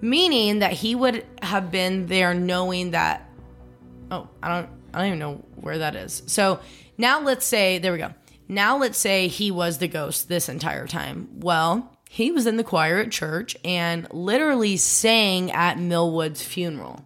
[0.00, 3.28] Meaning that he would have been there knowing that
[4.10, 6.22] oh, I don't I don't even know where that is.
[6.26, 6.60] So
[6.96, 8.12] now let's say there we go.
[8.52, 11.28] Now let's say he was the ghost this entire time.
[11.36, 17.02] Well, he was in the choir at church and literally sang at Millwood's funeral.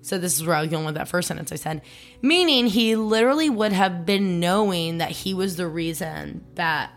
[0.00, 1.82] So this is where I was going with that first sentence I said.
[2.22, 6.90] Meaning he literally would have been knowing that he was the reason that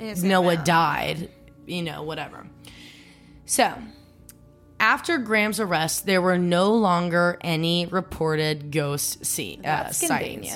[0.00, 1.30] Noah died,
[1.66, 2.48] you know, whatever.
[3.46, 3.72] So,
[4.80, 10.52] after Graham's arrest, there were no longer any reported ghost see, uh, sightings.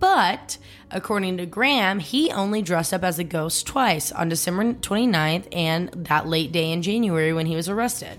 [0.00, 0.58] But
[0.90, 5.90] according to Graham, he only dressed up as a ghost twice on December 29th and
[5.92, 8.18] that late day in January when he was arrested.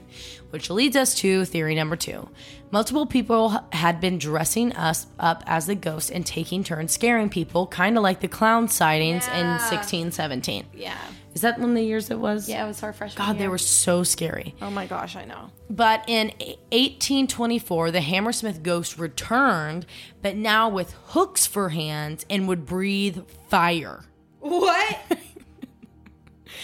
[0.49, 2.27] Which leads us to theory number two.
[2.71, 7.67] Multiple people had been dressing us up as the ghost and taking turns scaring people,
[7.67, 10.65] kind of like the clown sightings in 1617.
[10.73, 10.97] Yeah.
[11.33, 12.49] Is that one of the years it was?
[12.49, 14.53] Yeah, it was our freshman God, they were so scary.
[14.61, 15.49] Oh my gosh, I know.
[15.69, 16.27] But in
[16.71, 19.85] 1824, the Hammersmith ghost returned,
[20.21, 24.03] but now with hooks for hands and would breathe fire.
[24.39, 24.97] What?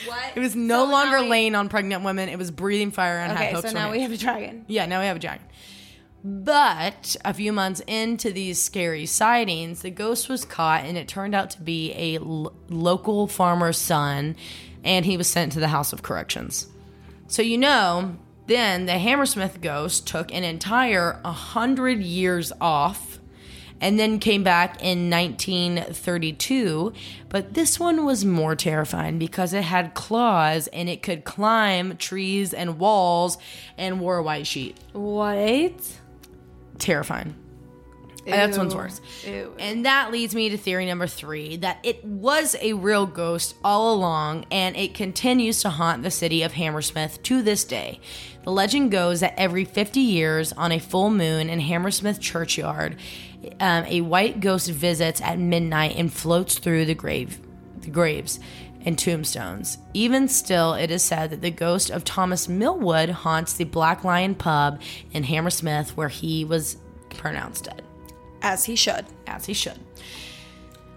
[0.05, 0.31] what?
[0.35, 3.53] It was no longer laying on pregnant women, it was breathing fire and had Okay,
[3.53, 4.65] hooks so now we have a dragon.
[4.67, 5.45] Yeah, now we have a dragon.
[6.29, 11.33] But a few months into these scary sightings, the ghost was caught and it turned
[11.33, 14.35] out to be a local farmer's son
[14.83, 16.67] and he was sent to the House of Corrections.
[17.27, 23.19] So, you know, then the Hammersmith ghost took an entire 100 years off
[23.79, 26.91] and then came back in 1932.
[27.29, 32.53] But this one was more terrifying because it had claws and it could climb trees
[32.53, 33.37] and walls
[33.77, 34.77] and wore a white sheet.
[34.91, 36.01] What?
[36.79, 37.35] Terrifying.
[38.27, 38.99] That's one's worse.
[39.25, 39.53] Ew.
[39.57, 43.93] And that leads me to theory number three that it was a real ghost all
[43.93, 48.01] along and it continues to haunt the city of Hammersmith to this day.
[48.43, 52.97] The legend goes that every 50 years, on a full moon in Hammersmith churchyard,
[53.59, 57.39] um, a white ghost visits at midnight and floats through the grave,
[57.81, 58.39] the graves
[58.87, 59.77] and tombstones.
[59.93, 64.33] Even still, it is said that the ghost of Thomas Millwood haunts the Black Lion
[64.33, 64.81] pub
[65.11, 66.77] in Hammersmith where he was
[67.09, 67.81] pronounced dead
[68.41, 69.05] As he should.
[69.27, 69.77] as he should.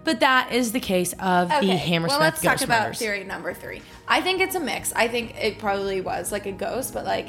[0.03, 2.97] But that is the case of the Hammersmith well, let's talk about murders.
[2.99, 3.81] theory number three.
[4.07, 4.91] I think it's a mix.
[4.95, 7.27] I think it probably was like a ghost, but like,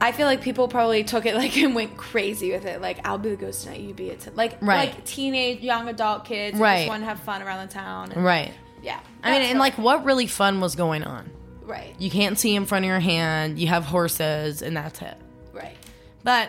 [0.00, 2.82] I feel like people probably took it like and went crazy with it.
[2.82, 4.36] Like, I'll be the ghost tonight, you be it.
[4.36, 4.90] Like, Right.
[4.92, 6.78] like teenage, young adult kids Right.
[6.80, 8.12] just want to have fun around the town.
[8.12, 8.52] And, Right.
[8.82, 9.00] Yeah.
[9.26, 11.30] I mean, and like, what really fun was going on?
[11.62, 13.58] right, You can't see in front of your hand.
[13.58, 15.16] You have horses, and that's it.
[15.52, 15.76] right.
[16.22, 16.48] But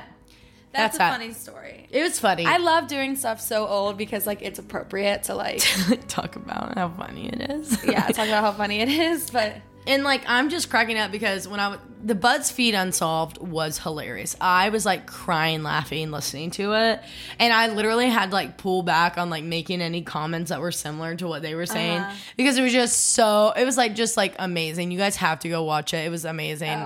[0.72, 1.12] That's, That's a that.
[1.20, 1.88] funny story.
[1.90, 2.46] it was funny.
[2.46, 5.62] I love doing stuff so old because like it's appropriate to like
[6.08, 7.84] talk about how funny it is.
[7.84, 9.56] yeah talk about how funny it is, but
[9.88, 14.36] And like I'm just cracking up because when I the BuzzFeed Unsolved was hilarious.
[14.40, 17.02] I was like crying, laughing, listening to it,
[17.40, 20.72] and I literally had to, like pull back on like making any comments that were
[20.72, 22.14] similar to what they were saying Uh-huh.
[22.38, 23.52] because it was just so.
[23.58, 24.92] It was like just like amazing.
[24.92, 26.06] You guys have to go watch it.
[26.06, 26.80] It was amazing.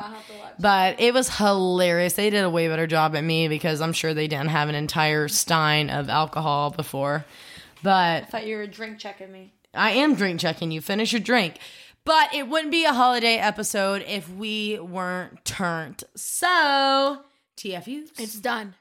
[0.60, 2.14] But it was hilarious.
[2.14, 4.76] They did a way better job at me because I'm sure they didn't have an
[4.76, 7.26] entire stein of alcohol before.
[7.84, 9.54] But I thought you were drink checking me.
[9.74, 10.82] I am drink checking you.
[10.82, 11.58] Finish your drink.
[12.04, 16.04] But it wouldn't be a holiday episode if we weren't turned.
[16.16, 17.20] So,
[17.58, 18.20] TFUs.
[18.20, 18.74] It's done.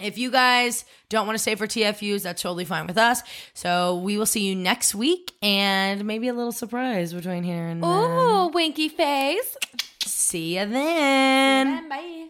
[0.00, 3.22] if you guys don't want to stay for TFUs, that's totally fine with us.
[3.54, 7.82] So, we will see you next week and maybe a little surprise between here and
[7.82, 8.52] then.
[8.52, 9.56] Winky face.
[10.04, 11.88] See you then.
[11.88, 12.28] Bye.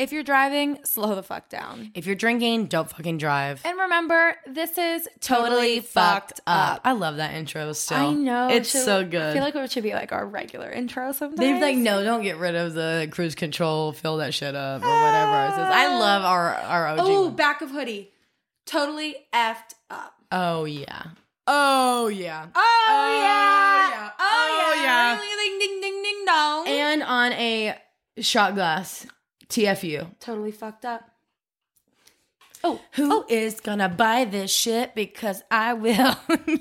[0.00, 1.90] If you're driving, slow the fuck down.
[1.94, 3.60] If you're drinking, don't fucking drive.
[3.66, 6.80] And remember, this is totally, fucked up.
[6.86, 7.98] I love that intro still.
[7.98, 8.48] I know.
[8.48, 9.34] It's Should- so I good.
[9.34, 11.38] feel like it should be like our regular intro sometimes.
[11.38, 14.88] They've like, no, don't get rid of the cruise control, fill that shit up, or
[14.88, 15.70] whatever says.
[15.70, 15.98] I ah.
[15.98, 16.98] love our, our OG.
[17.02, 18.10] Oh, back of hoodie.
[18.64, 20.14] Totally effed up.
[20.32, 21.08] oh, yeah.
[21.46, 22.46] Oh, yeah.
[22.54, 23.90] Oh, oh yeah.
[23.90, 24.10] yeah.
[24.18, 25.20] Oh, oh yeah.
[25.20, 26.68] Ding ding ding ding dong.
[26.68, 27.76] And on a
[28.18, 29.06] shot glass,
[29.50, 30.06] TFU.
[30.20, 31.10] totally fucked up.
[32.62, 33.26] Oh, Who oh.
[33.28, 34.94] is gonna buy this shit?
[34.94, 36.16] Because I will.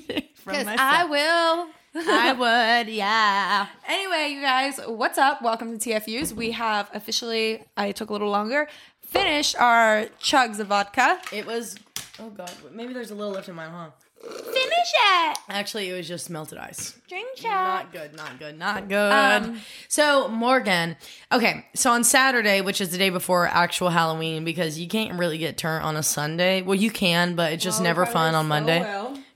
[0.46, 0.68] Because.
[0.80, 1.68] I will.
[1.96, 2.34] I
[2.82, 3.68] would, yeah.
[3.88, 5.44] Anyway, you guys, what's up?
[5.44, 6.34] Welcome to TFUs.
[6.34, 8.68] We have officially, I took a little longer,
[9.02, 11.20] finished our chugs of vodka.
[11.32, 11.76] It was.
[12.20, 13.90] Oh god, maybe there's a little left in mine, huh?
[14.22, 15.38] Finish it.
[15.48, 17.00] Actually, it was just melted ice.
[17.08, 19.12] Drink Not good, not good, not good.
[19.14, 20.98] Um, so, Morgan,
[21.32, 25.38] okay, so on Saturday, which is the day before actual Halloween, because you can't really
[25.38, 26.62] get turned on a Sunday.
[26.62, 28.80] Well, you can, but it's just never fun on Monday.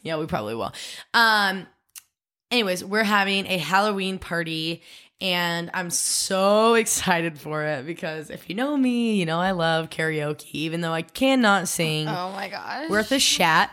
[0.01, 0.73] Yeah, we probably will.
[1.13, 1.65] Um,
[2.51, 4.81] anyways, we're having a Halloween party.
[5.21, 9.89] And I'm so excited for it because if you know me, you know I love
[9.89, 12.89] karaoke, even though I cannot sing Oh my gosh.
[12.89, 13.71] worth a shat.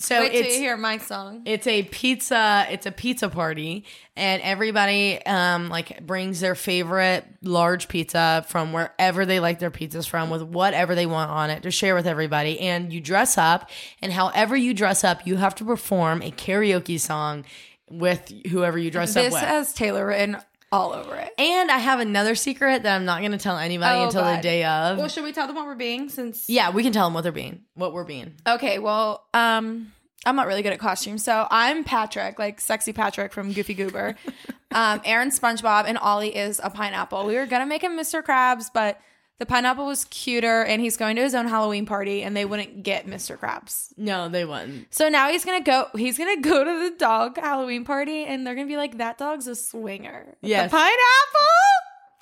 [0.00, 1.42] So Wait till it's you hear my song.
[1.44, 3.84] it's a pizza it's a pizza party
[4.16, 10.08] and everybody um like brings their favorite large pizza from wherever they like their pizzas
[10.08, 13.70] from with whatever they want on it to share with everybody and you dress up
[14.00, 17.44] and however you dress up you have to perform a karaoke song
[17.90, 20.36] with whoever you dress This up with has Taylar written
[20.70, 21.32] all over it.
[21.38, 24.36] and i have another secret that i'm not going to tell anybody Oh, until the
[24.42, 27.06] day of Well, should we tell them what we're being since yeah we can tell
[27.06, 29.92] them what they're being what we're being Okay, well, um,
[30.26, 34.16] I'm not really good at costumes, so I'm Patrick, like sexy Patrick from Goofy Goober.
[34.72, 37.24] um, Aaron SpongeBob, and Ollie is a pineapple.
[37.24, 38.22] We were gonna make him Mr.
[38.22, 39.00] Krabs, but
[39.38, 42.82] the pineapple was cuter, and he's going to his own Halloween party, and they wouldn't
[42.82, 43.38] get Mr.
[43.38, 43.92] Krabs.
[43.96, 45.86] no they wouldn't So now he's gonna go.
[45.96, 49.46] He's gonna go to the dog Halloween party, and they're gonna be like, "That dog's
[49.46, 50.70] a swinger." With Yes.
[50.70, 51.54] the pineapple.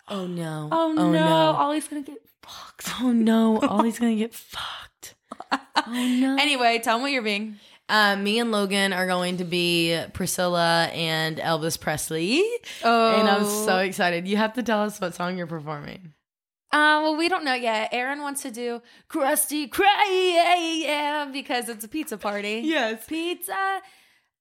[0.08, 1.26] oh no Oh, no.
[1.26, 2.90] Ollie's gonna get fucked.
[3.00, 5.14] oh no ollie's gonna get fucked
[5.52, 7.56] oh no Anyway, tell him what you're being.
[7.88, 12.42] Uh, me and Logan are going to be Priscilla and Elvis Presley.
[12.82, 14.26] Oh, And I'm so excited.
[14.26, 16.12] You have to tell us what song you're performing.
[16.72, 17.90] Uh, well, we don't know yet.
[17.92, 22.60] Aaron wants to do Krusty Krab yeah, because it's a pizza party.
[22.64, 23.04] Yes.
[23.06, 23.80] Pizza.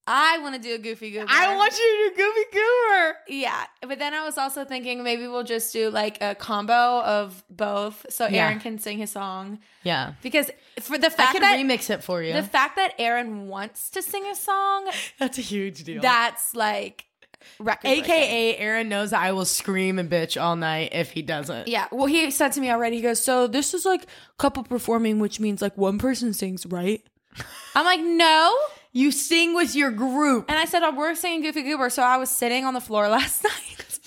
[0.07, 1.25] I want to do a Goofy Goober.
[1.29, 3.15] I want you to do Goofy Goober.
[3.27, 7.43] Yeah, but then I was also thinking maybe we'll just do like a combo of
[7.49, 8.45] both, so Yeah.
[8.45, 9.57] Aaron can sing his song.
[9.83, 10.13] Yeah.
[10.21, 12.33] Because for the fact I can that remix it for you.
[12.33, 16.01] the fact that Aaron wants to sing a song, That's a huge deal.
[16.03, 17.05] that's like
[17.59, 17.83] record.
[17.83, 18.03] breaking.
[18.05, 21.67] AKA Aaron knows that I will scream and bitch all night if he doesn't.
[21.67, 21.87] Yeah.
[21.91, 22.97] Well, he said to me already.
[22.97, 24.05] He goes, "So this is like
[24.37, 27.03] couple performing, which means like one person sings, right?"
[27.75, 28.55] I'm like, "No."
[28.91, 30.45] You sing with your group.
[30.47, 33.09] And I said, "Oh, we're singing Goofy Goober." So I was sitting on the floor
[33.09, 33.99] last night.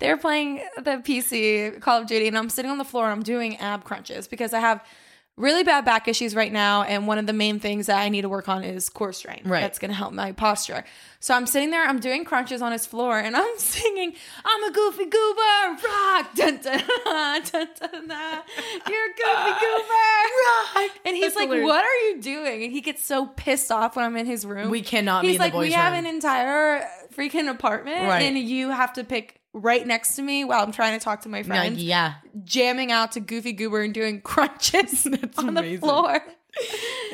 [0.00, 3.12] they were playing the PC Call of Duty, and I'm sitting on the floor and
[3.12, 4.84] I'm doing ab crunches because I have
[5.36, 6.82] really bad back issues right now.
[6.82, 9.46] And one of the main things that I need to work on is core strength.
[9.46, 9.60] Right.
[9.62, 10.84] That's going to help my posture.
[11.20, 14.12] So I'm sitting there, I'm doing crunches on his floor, and I'm singing,
[14.44, 17.42] I'm a Goofy Goober, rock, dun dun dun
[17.80, 18.42] dun dun.
[18.88, 19.94] You're a Goofy Goober,
[20.46, 20.90] rock.
[21.04, 21.66] And he's That's like, hilarious.
[21.66, 22.64] What are you doing?
[22.64, 24.70] And he gets so pissed off when I'm in his room.
[24.70, 28.22] We cannot be He's in the like, we boys' have an entire freaking apartment, Right.
[28.22, 31.28] and you have to pick right next to me while I'm trying to talk to
[31.28, 32.14] my No, friends, yeah.
[32.44, 35.72] jamming out to Goofy Goober and doing crunches on amazing.
[35.74, 36.22] the floor.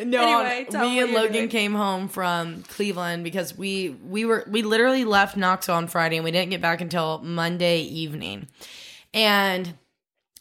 [0.05, 1.49] No, Anyway, me me and Logan doing.
[1.49, 6.25] came home from Cleveland because we we were we literally left Knoxville on Friday and
[6.25, 8.49] we didn't get back until Monday evening.
[9.15, 9.75] And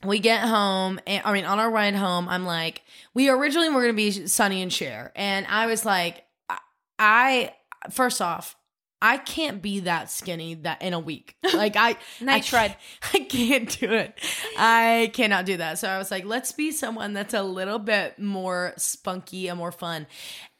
[0.03, 2.81] we get home and I mean on our ride home, I'm like,
[3.13, 5.11] we originally were gonna be Sonny and Cher.
[5.15, 6.57] And I was like, I,
[6.99, 7.53] I
[7.91, 8.55] first off,
[9.01, 11.35] I can't be that skinny that in a week.
[11.57, 12.75] Like I, I shred.
[13.13, 14.19] I can't do it.
[14.59, 15.79] I cannot do that.
[15.79, 19.71] So I was like, let's be someone that's a little bit more spunky and more
[19.71, 20.05] fun.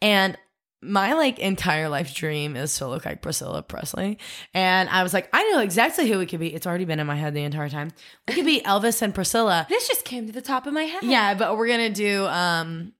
[0.01, 0.37] And
[0.81, 4.17] my like entire life dream is to look like Priscilla Presley.
[4.53, 6.53] And I was like, I know exactly who we could be.
[6.53, 7.91] It's already been in my head the entire time.
[8.27, 9.67] We could be Elvis and Priscilla.
[9.69, 11.03] This just came to the top of my head.
[11.03, 12.93] Yeah, but we're gonna do um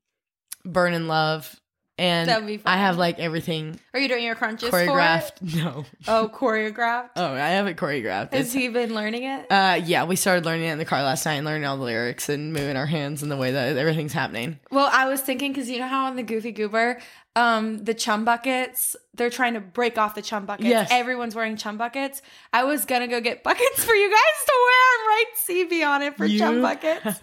[0.66, 1.60] Burning Love
[1.98, 2.74] and That would be fun.
[2.74, 5.42] I have like everything Are you doing your crunches choreographed.
[5.64, 7.10] No, Oh, choreographed.
[7.16, 8.34] oh, I have it choreographed.
[8.34, 9.46] Has It's- he been learning it?
[9.52, 11.84] uh, yeah, we started learning it in the car last night and learning all the
[11.84, 14.60] lyrics and moving our hands and the way that everything's happening.
[14.72, 17.00] Well, I was thinking because you know how on the Goofy Goober,
[17.36, 20.68] um, the chum buckets, they're trying to break off the chum buckets.
[20.70, 20.90] Yes.
[20.92, 22.22] Everyone's wearing chum buckets.
[22.52, 26.02] I was gonna go get buckets for you guys to wear and write CB on
[26.02, 27.20] it for chum You buckets.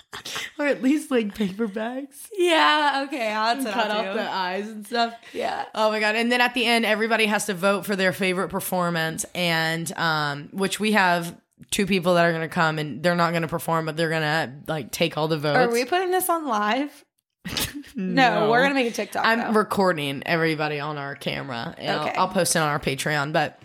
[0.58, 2.28] or at least like paper bags.
[2.36, 4.12] yeah, okay, that's Cut off do.
[4.14, 5.14] the eyes and stuff.
[5.32, 5.64] Yeah.
[5.74, 6.14] Oh my god!
[6.16, 10.48] And then at the end, everybody has to vote for their favorite performance, and um,
[10.52, 11.36] which we have
[11.70, 14.08] two people that are going to come, and they're not going to perform, but they're
[14.10, 15.56] going to like take all the votes.
[15.58, 17.04] Are we putting this on live?
[17.96, 19.26] no, we're gonna make a TikTok.
[19.26, 19.58] I'm though.
[19.58, 22.10] recording everybody on our camera, and Okay.
[22.16, 23.32] I'll, I'll post it on our Patreon.
[23.32, 23.60] But,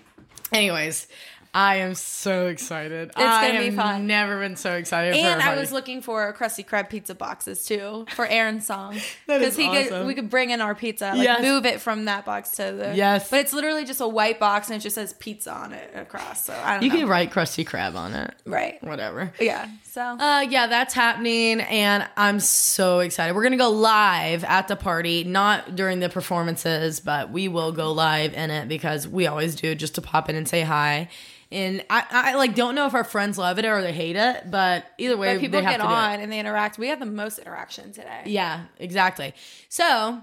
[0.51, 1.07] anyways,
[1.53, 3.09] I am so excited.
[3.09, 4.07] It's gonna be fun.
[4.07, 5.13] Never been so excited.
[5.13, 8.97] for and I was looking for Krusty Krab pizza boxes too for Aaron's song
[9.27, 11.41] That is he could we could bring in our pizza, like Yes.
[11.41, 13.29] move it from that box to the Yes.
[13.29, 16.45] But it's literally just a white box and it just says pizza on it across.
[16.45, 16.85] So I don't know.
[16.85, 16.99] You know.
[16.99, 18.33] can write Krusty Krab on it.
[18.45, 18.81] right.
[18.83, 19.33] Whatever.
[19.39, 19.67] Yeah.
[19.97, 23.35] So Uh, yeah, that's happening, and I'm so excited.
[23.35, 27.91] We're gonna go live at the party, not during the performances, but we will go
[27.91, 31.09] live in it because we always do, just to pop in and say hi.
[31.51, 34.51] And I, I like don't know if our friends love it or they hate it,
[34.51, 35.95] but either way, but people they have get to do it.
[35.95, 36.77] on and they interact.
[36.77, 38.21] We had the most interaction today.
[38.27, 39.33] Yeah, exactly.
[39.67, 40.21] So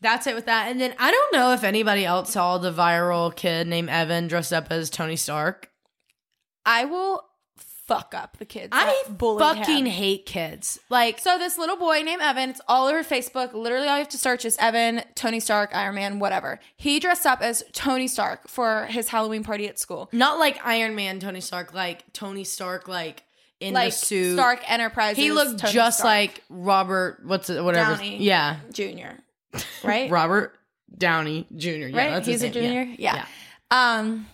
[0.00, 0.70] that's it with that.
[0.70, 4.52] And then I don't know if anybody else saw the viral kid named Evan dressed
[4.52, 5.70] up as Tony Stark.
[6.64, 7.24] I will
[7.88, 8.68] fuck up the kids.
[8.70, 9.86] I fucking him.
[9.86, 10.78] hate kids.
[10.90, 13.54] Like, So this little boy named Evan, it's all over Facebook.
[13.54, 16.60] Literally, all you have to search is Evan, Tony Stark, Iron Man, whatever.
[16.76, 20.08] He dressed up as Tony Stark for his Halloween party at school.
[20.12, 23.24] not like Iron Man Tony Stark, like Tony Stark, like
[23.60, 24.34] in Like the suit.
[24.34, 25.16] Stark Enterprises.
[25.16, 27.20] He looked Tony just Stark like Robert.
[27.24, 27.64] What's it?
[27.64, 27.94] Whatever.
[27.96, 28.22] Downey.
[28.22, 29.18] Yeah, Junior,
[29.82, 30.10] right?
[30.10, 30.54] Robert
[30.96, 31.68] Downey Jr.
[31.68, 32.10] Yeah, right?
[32.10, 32.70] that's He's his a name.
[32.86, 32.94] junior.
[32.98, 33.14] Yeah.
[33.16, 33.98] Yeah.
[33.98, 34.26] Um.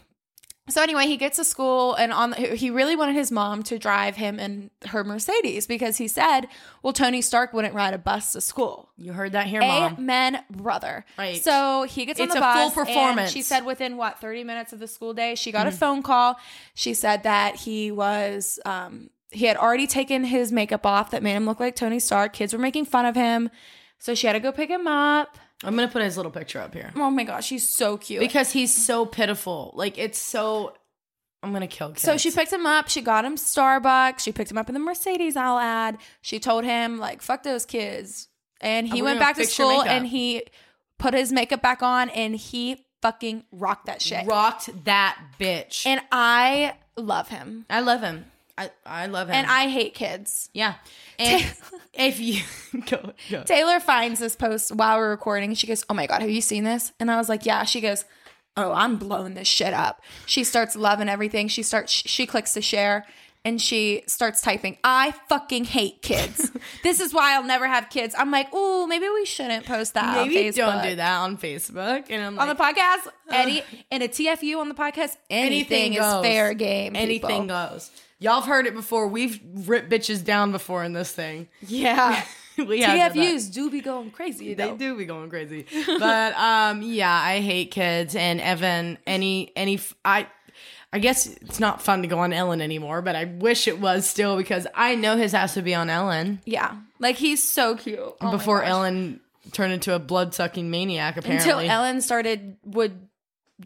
[0.70, 4.16] So anyway, he gets to school and on he really wanted his mom to drive
[4.16, 6.47] him in her Mercedes because he said,
[6.82, 9.97] "Well, Tony Stark wouldn't ride a bus to school." You heard that here, mom.
[9.99, 11.05] Amen, brother.
[11.19, 11.43] Right.
[11.43, 12.77] So he gets on It's the a full bus.
[12.78, 13.31] and performance.
[13.31, 15.59] she said within what thirty minutes of the school day, she Mm-hmm.
[15.59, 16.36] got a phone call.
[16.73, 21.35] She said that he was um, he had already taken his makeup off that made
[21.35, 22.32] him look like Tony Stark.
[22.32, 23.51] Kids were making fun of him,
[23.99, 25.36] so she had to go pick him up.
[25.62, 28.20] I'm gonna put his little picture up here Oh my gosh, he's so cute.
[28.20, 29.72] because he's so pitiful.
[29.74, 30.74] Like it's so.
[31.43, 32.02] I'm gonna kill kids.
[32.02, 32.89] So she picked him up.
[32.89, 34.20] She got him Starbucks.
[34.20, 35.36] She picked him up in the Mercedes.
[35.36, 35.98] I'll add.
[36.22, 38.28] She told him like, "Fuck those kids,"
[38.60, 39.93] and he went gonna back to fix your school makeup.
[39.93, 40.43] and he
[40.98, 44.26] put his makeup back on and he fucking rocked that shit.
[44.26, 45.85] rocked that bitch.
[45.86, 47.66] And I love him.
[47.68, 48.24] I love him.
[48.56, 49.35] I I love him.
[49.35, 50.48] And I hate kids.
[50.52, 50.74] yeah.
[51.18, 51.44] And
[51.94, 52.43] if you
[52.86, 53.43] go go.
[53.43, 55.55] Taylar finds this post while we're recording.
[55.55, 57.81] She goes, "Oh my god, have you seen this?" And I was like, "Yeah." She
[57.81, 58.05] goes,
[58.56, 61.48] "Oh, I'm blowing this shit up." She starts loving everything.
[61.48, 61.93] She starts.
[61.93, 63.06] She clicks to share,
[63.44, 66.51] and she starts typing, "I fucking hate kids.
[66.82, 70.16] this is why I'll never have kids." I'm like, oh, maybe we shouldn't post that
[70.26, 72.06] Maybe on Facebook." don't do that on Facebook.
[72.10, 73.12] And I'm like, on the podcast.
[73.31, 75.16] Any and a TFU on the podcast.
[75.31, 76.97] Anything, is fair game.
[76.97, 77.47] Anything people.
[77.47, 77.90] goes.
[78.19, 79.07] Y'all have heard it before.
[79.09, 81.49] We've ripped bitches down before in this thing.
[81.66, 82.24] Yeah.
[82.59, 83.12] we have.
[83.12, 84.55] TFUs do be going crazy.
[84.55, 84.77] They Though.
[84.77, 85.66] do be going crazy.
[85.99, 90.27] But um yeah, I hate kids and Evan any any I.
[90.93, 94.07] I guess it's not fun to go on Ellen anymore, but I wish it was
[94.07, 97.99] still because I know his has to be on Ellen Yeah, like he's so cute.
[98.20, 98.62] Oh before.
[98.62, 99.19] Ellen
[99.51, 101.51] turned into a blood-sucking maniac apparently.
[101.51, 103.09] until Ellen started would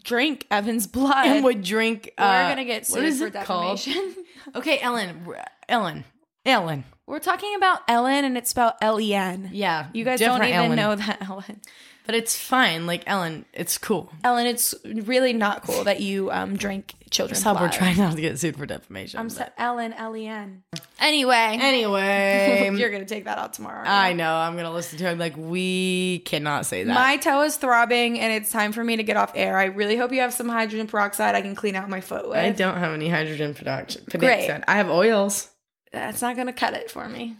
[0.03, 1.25] drink Evan's blood.
[1.27, 3.77] and would drink We're uh, gonna get what sued is for it called?
[3.77, 4.15] defamation.
[4.55, 5.27] Okay, Ellen,
[5.67, 6.05] Ellen,
[6.45, 6.83] Ellen.
[7.05, 9.49] We're talking about Ellen, and it's spelled L E N.
[9.51, 10.99] Yeah, You guys don't different even Ellen.
[10.99, 11.61] know that Ellen.
[12.09, 12.87] But it's fine.
[12.87, 14.11] Like Ellen, it's cool.
[14.23, 17.73] Ellen, it's really not cool that you um drink children's That's how we're blood.
[17.77, 19.19] trying not to get sued for defamation.
[19.19, 20.63] I'm but- so Ellen L E N.
[20.99, 23.77] Anyway, Anyway, you're gonna take that out tomorrow.
[23.77, 24.15] aren't I you?
[24.15, 24.33] know.
[24.33, 25.19] I'm gonna listen to it.
[25.19, 26.91] Like we cannot say that.
[26.93, 29.55] My toe is throbbing, and it's time for me to get off air.
[29.57, 32.37] I really hope you have some hydrogen peroxide I can clean out my foot with.
[32.39, 34.03] I don't have any hydrogen production.
[34.09, 34.47] Great.
[34.47, 34.63] peroxide.
[34.67, 35.47] I have oils.
[35.93, 37.37] That's not gonna cut it for me.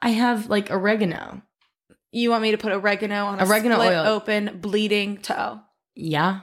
[0.00, 1.42] I have like oregano.
[2.10, 4.06] You want me to put oregano on a Oregano split oil.
[4.06, 5.60] open bleeding toe?
[5.94, 6.40] Yeah,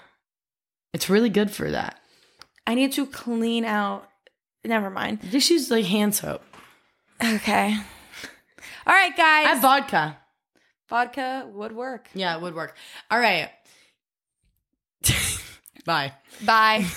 [0.93, 1.99] it's really good for that.
[2.67, 4.07] I need to clean out.
[4.63, 5.19] Never mind.
[5.31, 6.43] Just use like hand soap.
[7.23, 7.77] Okay.
[8.87, 9.45] All right, guys.
[9.45, 10.17] I have vodka.
[10.89, 12.09] Vodka would work.
[12.13, 12.75] Yeah, it would work.
[13.09, 13.49] All right.
[15.85, 16.13] Bye.
[16.43, 16.85] Bye.